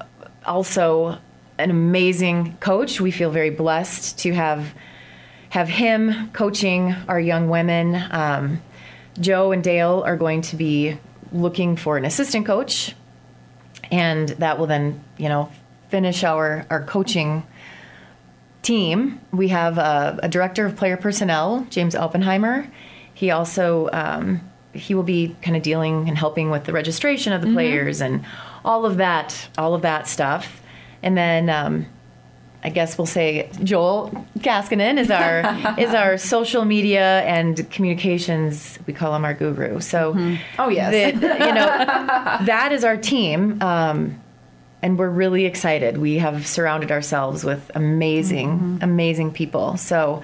also 0.44 1.18
an 1.58 1.70
amazing 1.70 2.56
coach. 2.58 3.00
We 3.00 3.10
feel 3.10 3.30
very 3.30 3.50
blessed 3.50 4.18
to 4.20 4.32
have 4.32 4.74
have 5.50 5.68
him 5.68 6.30
coaching 6.32 6.94
our 7.08 7.18
young 7.18 7.48
women. 7.48 8.00
Um, 8.12 8.62
Joe 9.18 9.50
and 9.50 9.64
Dale 9.64 10.02
are 10.06 10.16
going 10.16 10.42
to 10.42 10.56
be 10.56 10.96
looking 11.32 11.76
for 11.76 11.96
an 11.96 12.04
assistant 12.04 12.46
coach, 12.46 12.94
and 13.90 14.28
that 14.30 14.58
will 14.58 14.66
then, 14.66 15.02
you 15.18 15.28
know, 15.28 15.50
finish 15.88 16.24
our 16.24 16.66
our 16.70 16.82
coaching 16.82 17.44
team. 18.62 19.20
We 19.32 19.48
have 19.48 19.78
a, 19.78 20.18
a 20.22 20.28
director 20.28 20.66
of 20.66 20.76
player 20.76 20.96
personnel, 20.96 21.66
James 21.70 21.94
Oppenheimer. 21.94 22.70
He 23.14 23.30
also 23.30 23.88
um, 23.92 24.40
he 24.72 24.94
will 24.94 25.02
be 25.02 25.36
kind 25.42 25.56
of 25.56 25.62
dealing 25.62 26.08
and 26.08 26.16
helping 26.16 26.50
with 26.50 26.64
the 26.64 26.72
registration 26.72 27.32
of 27.32 27.42
the 27.42 27.52
players 27.52 28.00
and 28.00 28.24
all 28.64 28.86
of 28.86 28.98
that, 28.98 29.48
all 29.58 29.74
of 29.74 29.82
that 29.82 30.06
stuff. 30.06 30.62
And 31.02 31.16
then 31.16 31.50
um, 31.50 31.86
I 32.62 32.68
guess 32.70 32.98
we'll 32.98 33.06
say 33.06 33.48
Joel 33.64 34.26
Kaskinen 34.40 34.98
is 34.98 35.10
our 35.10 35.40
is 35.78 35.94
our 35.94 36.18
social 36.18 36.64
media 36.64 37.20
and 37.22 37.68
communications. 37.70 38.78
We 38.86 38.92
call 38.92 39.14
him 39.14 39.24
our 39.24 39.34
guru. 39.34 39.80
So, 39.80 40.14
Oh, 40.58 40.68
yes. 40.68 41.14
the- 41.14 41.26
you 41.26 41.54
know, 41.54 41.66
that 42.46 42.70
is 42.72 42.84
our 42.84 42.96
team, 42.96 43.60
um, 43.62 44.20
and 44.82 44.98
we're 44.98 45.08
really 45.10 45.44
excited. 45.46 45.96
We 45.98 46.18
have 46.18 46.46
surrounded 46.46 46.90
ourselves 46.92 47.44
with 47.44 47.70
amazing, 47.74 48.78
amazing 48.82 49.32
people. 49.32 49.76
So. 49.76 50.22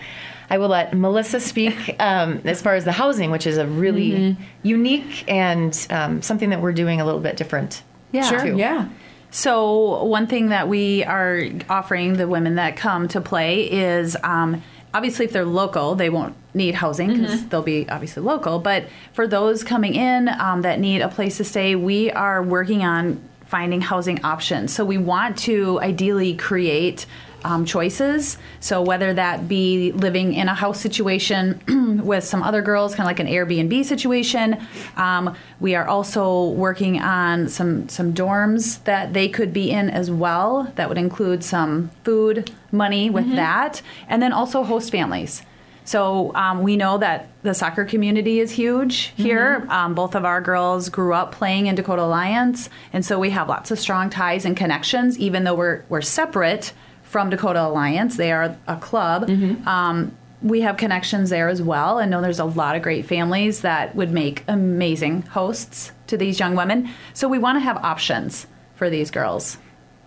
I 0.49 0.59
will 0.59 0.69
let 0.69 0.95
Melissa 0.97 1.41
speak 1.41 1.97
um, 1.99 2.41
as 2.45 2.63
far 2.63 2.77
as 2.77 2.85
the 2.85 2.93
housing, 2.93 3.33
which 3.33 3.49
is 3.49 3.59
a 3.59 3.67
really 3.67 4.37
unique 4.63 5.25
and 5.29 5.77
um, 5.91 6.23
something 6.23 6.51
that 6.51 6.63
we're 6.63 6.71
doing 6.73 7.01
a 7.01 7.05
little 7.05 7.19
bit 7.19 7.37
different. 7.37 7.83
Yeah. 8.13 8.23
Sure. 8.31 8.41
too. 8.41 8.57
Yeah. 8.57 8.89
So 9.31 10.05
one 10.05 10.27
thing 10.27 10.49
that 10.49 10.69
we 10.69 11.05
are 11.05 11.43
offering 11.69 12.15
the 12.15 12.29
women 12.29 12.55
that 12.57 12.77
come 12.77 13.09
to 13.09 13.21
play 13.21 13.71
is 13.71 14.17
um, 14.23 14.63
obviously 14.95 15.27
if 15.27 15.33
they're 15.33 15.45
local, 15.45 15.95
they 15.95 16.09
won't 16.09 16.35
need 16.55 16.75
housing 16.75 17.13
because 17.13 17.47
they'll 17.49 17.63
be 17.63 17.89
obviously 17.89 18.23
local. 18.23 18.59
But 18.59 18.87
for 19.13 19.27
those 19.27 19.63
coming 19.63 19.95
in 19.95 20.29
um, 20.29 20.63
that 20.63 20.81
need 20.81 21.03
a 21.03 21.09
place 21.09 21.37
to 21.37 21.45
stay, 21.45 21.77
we 21.77 22.11
are 22.11 22.43
working 22.43 22.83
on 22.83 23.21
finding 23.45 23.81
housing 23.81 24.25
options. 24.25 24.73
So 24.73 24.85
we 24.85 24.99
want 24.99 25.39
to 25.39 25.79
ideally 25.81 26.35
create 26.35 27.07
um, 27.47 27.65
choices. 27.65 28.39
So 28.59 28.83
whether 28.83 29.15
that 29.15 29.47
be 29.47 29.93
living 29.93 30.35
in 30.35 30.49
a 30.49 30.55
house 30.55 30.81
situation 30.81 32.01
with 32.05 32.25
some 32.25 32.43
other 32.43 32.61
girls, 32.61 32.97
kind 32.97 33.07
of 33.07 33.11
like 33.11 33.21
an 33.21 33.29
Airbnb 33.29 33.85
situation, 33.85 34.59
um, 34.97 35.37
we 35.61 35.77
are 35.77 35.87
also 35.87 36.49
working 36.49 37.01
on 37.01 37.49
some 37.49 37.89
some 37.89 38.13
dorms 38.13 38.83
that 38.85 39.13
they 39.13 39.29
could 39.29 39.53
be 39.53 39.71
in 39.71 39.89
as 39.91 40.11
well. 40.11 40.73
That 40.75 40.89
would 40.89 40.99
include 40.99 41.45
some 41.45 41.93
food 42.03 42.51
money 42.73 43.11
with 43.11 43.31
that, 43.37 43.81
and 44.09 44.21
then 44.21 44.33
also 44.33 44.65
host 44.65 44.91
families. 44.91 45.43
So 45.85 46.35
um, 46.35 46.65
we 46.65 46.77
know 46.77 46.99
that 46.99 47.29
the 47.45 47.55
soccer 47.55 47.85
community 47.85 48.41
is 48.41 48.51
huge 48.51 49.13
here. 49.17 49.65
Um, 49.71 49.95
both 49.95 50.17
of 50.17 50.25
our 50.25 50.41
girls 50.41 50.89
grew 50.89 51.15
up 51.15 51.31
playing 51.31 51.67
in 51.67 51.77
Dakota 51.77 52.03
Alliance, 52.03 52.69
and 52.93 53.07
so 53.07 53.21
we 53.21 53.31
have 53.31 53.49
lots 53.49 53.71
of 53.71 53.79
strong 53.79 54.11
ties 54.11 54.45
and 54.45 54.57
connections. 54.57 55.17
Even 55.21 55.45
though 55.45 55.55
we're 55.55 55.85
we're 55.89 56.03
separate 56.03 56.73
from 57.17 57.31
Dakota 57.31 57.65
Alliance, 57.65 58.19
they 58.19 58.31
are 58.31 58.55
a 58.69 58.77
club. 58.77 59.31
Um, 59.67 60.15
we 60.43 60.61
have 60.61 60.77
connections 60.77 61.31
there 61.31 61.49
as 61.49 61.63
well, 61.63 61.99
and 61.99 62.11
know 62.11 62.21
there's 62.21 62.41
a 62.41 62.45
lot 62.45 62.77
of 62.77 62.83
great 62.83 63.07
families 63.07 63.63
that 63.63 63.97
would 63.97 64.11
make 64.11 64.45
amazing 64.49 65.23
hosts 65.23 65.93
to 66.09 66.19
these 66.19 66.39
young 66.39 66.55
women. 66.57 66.91
So 67.15 67.27
we 67.27 67.39
want 67.39 67.57
to 67.57 67.61
have 67.61 67.79
options 67.79 68.47
for 68.75 68.91
these 68.91 69.11
girls 69.11 69.57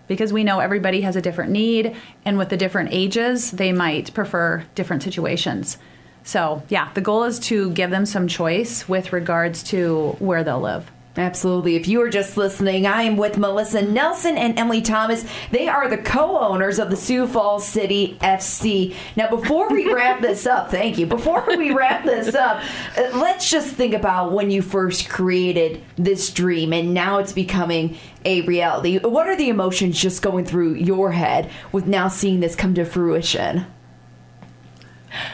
because 0.06 0.32
we 0.32 0.44
know 0.44 0.60
everybody 0.60 1.00
has 1.00 1.16
a 1.16 1.20
different 1.20 1.50
need 1.50 1.96
and 2.24 2.38
with 2.38 2.48
the 2.48 2.56
different 2.56 2.90
ages 2.92 3.50
they 3.50 3.72
might 3.72 4.14
prefer 4.14 4.64
different 4.76 5.02
situations. 5.02 5.78
So 6.22 6.62
yeah 6.68 6.92
the 6.94 7.00
goal 7.00 7.24
is 7.24 7.40
to 7.40 7.72
give 7.72 7.90
them 7.90 8.06
some 8.06 8.28
choice 8.28 8.88
with 8.88 9.12
regards 9.12 9.64
to 9.64 10.14
where 10.20 10.44
they'll 10.44 10.60
live 10.60 10.88
Absolutely. 11.20 11.76
If 11.76 11.86
you 11.86 12.00
are 12.00 12.08
just 12.08 12.38
listening, 12.38 12.86
I 12.86 13.02
am 13.02 13.18
with 13.18 13.36
Melissa 13.36 13.82
Nelson 13.82 14.38
and 14.38 14.58
Emily 14.58 14.80
Thomas. 14.80 15.24
They 15.50 15.68
are 15.68 15.86
the 15.86 15.98
co-owners 15.98 16.78
of 16.78 16.88
the 16.88 16.96
Sioux 16.96 17.26
Falls 17.26 17.66
City 17.66 18.16
FC. 18.22 18.94
Now, 19.16 19.28
before 19.28 19.68
we 19.68 19.92
wrap 19.92 20.22
this 20.22 20.46
up, 20.46 20.70
thank 20.70 20.96
you. 20.96 21.04
Before 21.04 21.44
we 21.46 21.72
wrap 21.72 22.06
this 22.06 22.34
up, 22.34 22.62
uh, 22.96 23.10
let's 23.18 23.50
just 23.50 23.74
think 23.74 23.92
about 23.92 24.32
when 24.32 24.50
you 24.50 24.62
first 24.62 25.10
created 25.10 25.82
this 25.96 26.30
dream 26.32 26.72
and 26.72 26.94
now 26.94 27.18
it's 27.18 27.34
becoming 27.34 27.98
a 28.24 28.40
reality. 28.42 28.98
What 28.98 29.26
are 29.26 29.36
the 29.36 29.50
emotions 29.50 30.00
just 30.00 30.22
going 30.22 30.46
through 30.46 30.76
your 30.76 31.12
head 31.12 31.50
with 31.70 31.86
now 31.86 32.08
seeing 32.08 32.40
this 32.40 32.56
come 32.56 32.74
to 32.74 32.84
fruition? 32.86 33.66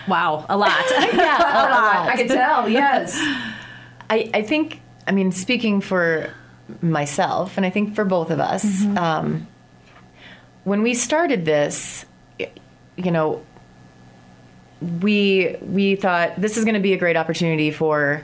wow 0.09 0.47
a 0.49 0.57
lot 0.57 0.71
Yeah, 0.91 1.37
a 1.37 1.69
lot. 1.71 2.09
I 2.09 2.15
can 2.17 2.29
tell. 2.29 2.69
Yes. 2.69 3.15
I, 4.11 4.31
I 4.33 4.43
think, 4.43 4.81
I 5.07 5.13
mean, 5.13 5.33
speaking 5.33 5.81
for 5.81 6.31
myself, 6.83 7.57
and 7.57 7.65
I 7.65 7.71
think 7.71 7.95
for 7.95 8.05
both 8.05 8.31
of 8.31 8.41
us, 8.41 8.65
Mm-hmm. 8.65 8.99
um, 8.99 9.47
when 10.65 10.83
we 10.83 10.95
started 10.95 11.45
this, 11.45 12.05
you 12.97 13.11
know, 13.13 13.45
we 15.01 15.57
we 15.63 15.97
thought 15.97 16.41
this 16.41 16.57
is 16.57 16.65
going 16.65 16.75
to 16.75 16.81
be 16.81 16.93
a 16.93 16.99
great 16.99 17.17
opportunity 17.17 17.71
for 17.71 18.23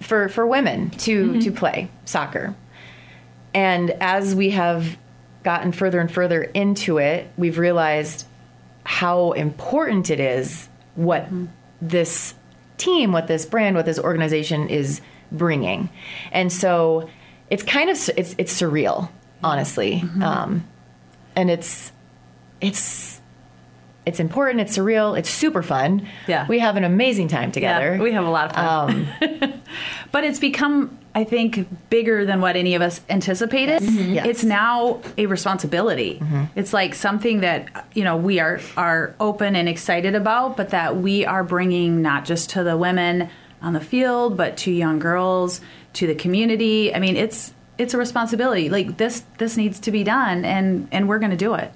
for 0.00 0.28
for 0.28 0.46
women 0.46 0.90
to 0.90 1.26
Mm-hmm. 1.30 1.38
to 1.40 1.52
play 1.52 1.88
soccer. 2.04 2.54
And 3.52 3.90
as 4.00 4.34
we 4.34 4.50
have 4.50 4.96
gotten 5.42 5.72
further 5.72 5.98
and 6.00 6.10
further 6.10 6.42
into 6.42 6.98
it, 6.98 7.28
we've 7.36 7.58
realized 7.58 8.26
how 8.84 9.32
important 9.32 10.08
it 10.10 10.20
is 10.20 10.68
what 10.94 11.26
this 11.82 12.34
team, 12.78 13.12
what 13.12 13.26
this 13.26 13.44
brand, 13.44 13.74
what 13.74 13.86
this 13.86 13.98
organization 13.98 14.68
is 14.68 15.00
bringing. 15.32 15.88
And 16.32 16.52
so 16.52 17.08
it's 17.50 17.62
kind 17.62 17.90
of 17.90 17.96
it's 18.16 18.34
it's 18.38 18.60
surreal, 18.60 19.08
honestly. 19.42 20.02
Um, 20.22 20.66
and 21.36 21.50
it's 21.50 21.92
it's 22.60 23.20
it's 24.06 24.18
important, 24.18 24.60
it's 24.62 24.76
surreal, 24.76 25.16
it's 25.18 25.28
super 25.30 25.62
fun. 25.62 26.06
Yeah. 26.26 26.46
We 26.48 26.58
have 26.58 26.76
an 26.76 26.84
amazing 26.84 27.28
time 27.28 27.52
together. 27.52 27.96
Yeah, 27.96 28.02
we 28.02 28.12
have 28.12 28.24
a 28.26 28.30
lot 28.30 28.46
of 28.46 28.52
fun. 28.54 29.08
um, 29.22 29.62
but 30.12 30.24
it's 30.24 30.38
become 30.38 30.96
i 31.12 31.24
think 31.24 31.66
bigger 31.90 32.24
than 32.24 32.40
what 32.40 32.54
any 32.54 32.76
of 32.76 32.82
us 32.82 33.00
anticipated 33.10 33.82
Yes. 33.82 34.26
it's 34.26 34.44
now 34.44 35.00
a 35.18 35.26
responsibility 35.26 36.22
it's 36.54 36.72
like 36.72 36.94
something 36.94 37.40
that 37.40 37.84
you 37.94 38.04
know 38.04 38.16
we 38.16 38.38
are 38.38 38.60
are 38.76 39.12
open 39.18 39.56
and 39.56 39.68
excited 39.68 40.14
about 40.14 40.56
but 40.56 40.68
that 40.70 40.96
we 40.98 41.26
are 41.26 41.42
bringing 41.42 42.00
not 42.00 42.24
just 42.24 42.50
to 42.50 42.62
the 42.62 42.76
women 42.76 43.28
on 43.62 43.72
the 43.72 43.80
field 43.80 44.36
but 44.36 44.56
to 44.58 44.70
young 44.70 44.98
girls 44.98 45.60
to 45.94 46.06
the 46.06 46.14
community. 46.14 46.94
I 46.94 46.98
mean 46.98 47.16
it's 47.16 47.52
it's 47.78 47.94
a 47.94 47.98
responsibility. 47.98 48.68
Like 48.68 48.98
this 48.98 49.24
this 49.38 49.56
needs 49.56 49.80
to 49.80 49.90
be 49.90 50.04
done 50.04 50.44
and 50.44 50.88
and 50.92 51.08
we're 51.08 51.18
going 51.18 51.30
to 51.30 51.36
do 51.36 51.54
it 51.54 51.72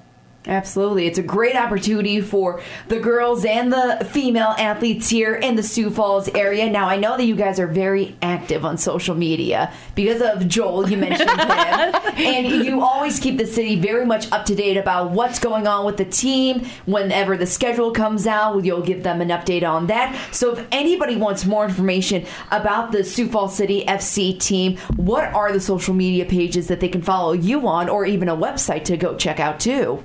Absolutely. 0.47 1.07
It's 1.07 1.19
a 1.19 1.23
great 1.23 1.57
opportunity 1.57 2.21
for 2.21 2.61
the 2.89 3.01
girls 3.01 3.47
and 3.47 3.73
the 3.73 4.07
female 4.13 4.55
athletes 4.59 5.09
here 5.09 5.35
in 5.35 5.57
the 5.57 5.63
Sioux 5.63 5.91
Falls 5.91 6.29
area. 6.29 6.69
Now, 6.69 6.87
I 6.87 6.97
know 6.97 7.17
that 7.17 7.25
you 7.25 7.35
guys 7.35 7.59
are 7.59 7.67
very 7.67 8.15
active 8.21 8.63
on 8.63 8.77
social 8.77 9.15
media 9.15 9.73
because 9.95 10.21
of 10.21 10.47
Joel, 10.47 10.91
you 10.91 10.99
mentioned 10.99 11.31
him. 11.31 11.95
And 12.15 12.65
you 12.65 12.81
always 12.81 13.19
keep 13.19 13.39
the 13.39 13.47
city 13.47 13.75
very 13.77 14.07
much 14.07 14.31
up 14.31 14.47
to 14.47 14.55
date 14.55 14.77
about 14.77 15.11
what's 15.11 15.39
going 15.41 15.67
on 15.67 15.85
with 15.85 15.97
the 15.97 16.05
team. 16.05 16.65
Whenever 16.87 17.37
the 17.37 17.47
schedule 17.47 17.91
comes 17.91 18.27
out, 18.27 18.65
you'll 18.65 18.83
give 18.83 19.03
them 19.03 19.21
an 19.21 19.29
update 19.29 19.69
on 19.69 19.89
that. 19.89 20.17
So, 20.31 20.53
if 20.53 20.67
anybody 20.71 21.17
wants 21.17 21.45
more 21.45 21.65
information 21.65 22.25
about 22.53 22.93
the 22.93 23.03
Sioux 23.03 23.29
Falls 23.29 23.57
City 23.57 23.85
FC 23.87 24.39
team, 24.39 24.77
what 24.97 25.25
are 25.35 25.53
the 25.53 25.61
social 25.61 25.93
media 25.93 26.25
pages 26.25 26.69
that 26.69 26.81
they 26.81 26.89
can 26.89 27.03
follow 27.03 27.33
you 27.33 27.67
on 27.67 27.89
or 27.89 28.07
even 28.07 28.29
a 28.29 28.37
website 28.37 28.85
to 28.85 28.97
go 28.97 29.17
check 29.17 29.41
out 29.41 29.59
too? 29.59 30.05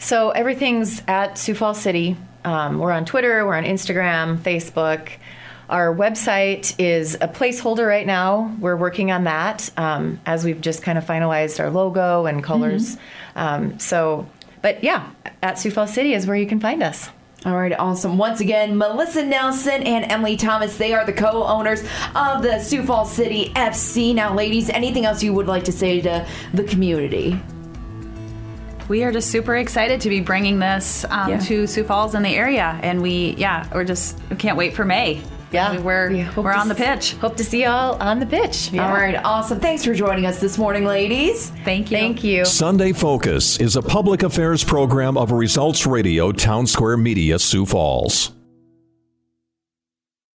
So 0.00 0.30
everything's 0.30 1.02
at 1.06 1.36
Sioux 1.36 1.54
Falls 1.54 1.78
City. 1.78 2.16
Um, 2.42 2.78
we're 2.78 2.90
on 2.90 3.04
Twitter, 3.04 3.46
we're 3.46 3.54
on 3.54 3.64
Instagram, 3.64 4.38
Facebook. 4.38 5.10
Our 5.68 5.94
website 5.94 6.74
is 6.78 7.16
a 7.16 7.28
placeholder 7.28 7.86
right 7.86 8.06
now. 8.06 8.56
We're 8.58 8.76
working 8.76 9.12
on 9.12 9.24
that 9.24 9.70
um, 9.76 10.18
as 10.24 10.42
we've 10.42 10.60
just 10.60 10.82
kind 10.82 10.96
of 10.96 11.04
finalized 11.04 11.60
our 11.60 11.70
logo 11.70 12.24
and 12.24 12.42
colors. 12.42 12.96
Um, 13.36 13.78
so, 13.78 14.26
but 14.62 14.82
yeah, 14.82 15.10
at 15.42 15.58
Sioux 15.58 15.70
Falls 15.70 15.92
City 15.92 16.14
is 16.14 16.26
where 16.26 16.36
you 16.36 16.46
can 16.46 16.60
find 16.60 16.82
us. 16.82 17.10
All 17.44 17.56
right, 17.56 17.72
awesome. 17.78 18.18
Once 18.18 18.40
again, 18.40 18.76
Melissa 18.76 19.24
Nelson 19.24 19.82
and 19.82 20.10
Emily 20.10 20.36
Thomas, 20.36 20.76
they 20.78 20.94
are 20.94 21.04
the 21.04 21.12
co 21.12 21.44
owners 21.44 21.82
of 22.14 22.42
the 22.42 22.58
Sioux 22.58 22.82
Falls 22.82 23.12
City 23.12 23.52
FC. 23.54 24.14
Now, 24.14 24.34
ladies, 24.34 24.70
anything 24.70 25.04
else 25.04 25.22
you 25.22 25.34
would 25.34 25.46
like 25.46 25.64
to 25.64 25.72
say 25.72 26.00
to 26.00 26.26
the 26.52 26.64
community? 26.64 27.40
We 28.90 29.04
are 29.04 29.12
just 29.12 29.30
super 29.30 29.54
excited 29.54 30.00
to 30.00 30.08
be 30.08 30.18
bringing 30.18 30.58
this 30.58 31.04
um, 31.08 31.30
Yeah. 31.30 31.38
to 31.38 31.68
Sioux 31.68 31.84
Falls 31.84 32.16
and 32.16 32.24
the 32.24 32.34
area, 32.34 32.76
and 32.82 33.00
we, 33.00 33.36
yeah, 33.38 33.68
we're 33.72 33.84
just 33.84 34.18
we 34.28 34.34
can't 34.34 34.56
wait 34.56 34.74
for 34.74 34.84
May. 34.84 35.22
Yeah, 35.52 35.78
we're 35.78 36.10
we 36.10 36.26
we're 36.36 36.52
on 36.52 36.66
the 36.66 36.74
s- 36.74 37.12
pitch. 37.12 37.20
Hope 37.20 37.36
to 37.36 37.44
see 37.44 37.62
y'all 37.62 37.94
on 38.02 38.18
the 38.18 38.26
pitch. 38.26 38.72
All 38.74 38.92
right, 38.92 39.14
awesome. 39.24 39.60
Thanks 39.60 39.84
for 39.84 39.94
joining 39.94 40.26
us 40.26 40.40
this 40.40 40.58
morning, 40.58 40.84
ladies. 40.84 41.50
Thank 41.64 41.92
you. 41.92 41.96
Thank 41.96 42.24
you. 42.24 42.44
Sunday 42.44 42.92
Focus 42.92 43.60
is 43.60 43.76
a 43.76 43.82
public 43.82 44.24
affairs 44.24 44.64
program 44.64 45.16
of 45.16 45.30
Results 45.30 45.86
Radio 45.86 46.32
Townsquare 46.32 47.00
Media, 47.00 47.38
Sioux 47.38 47.66
Falls. 47.66 48.32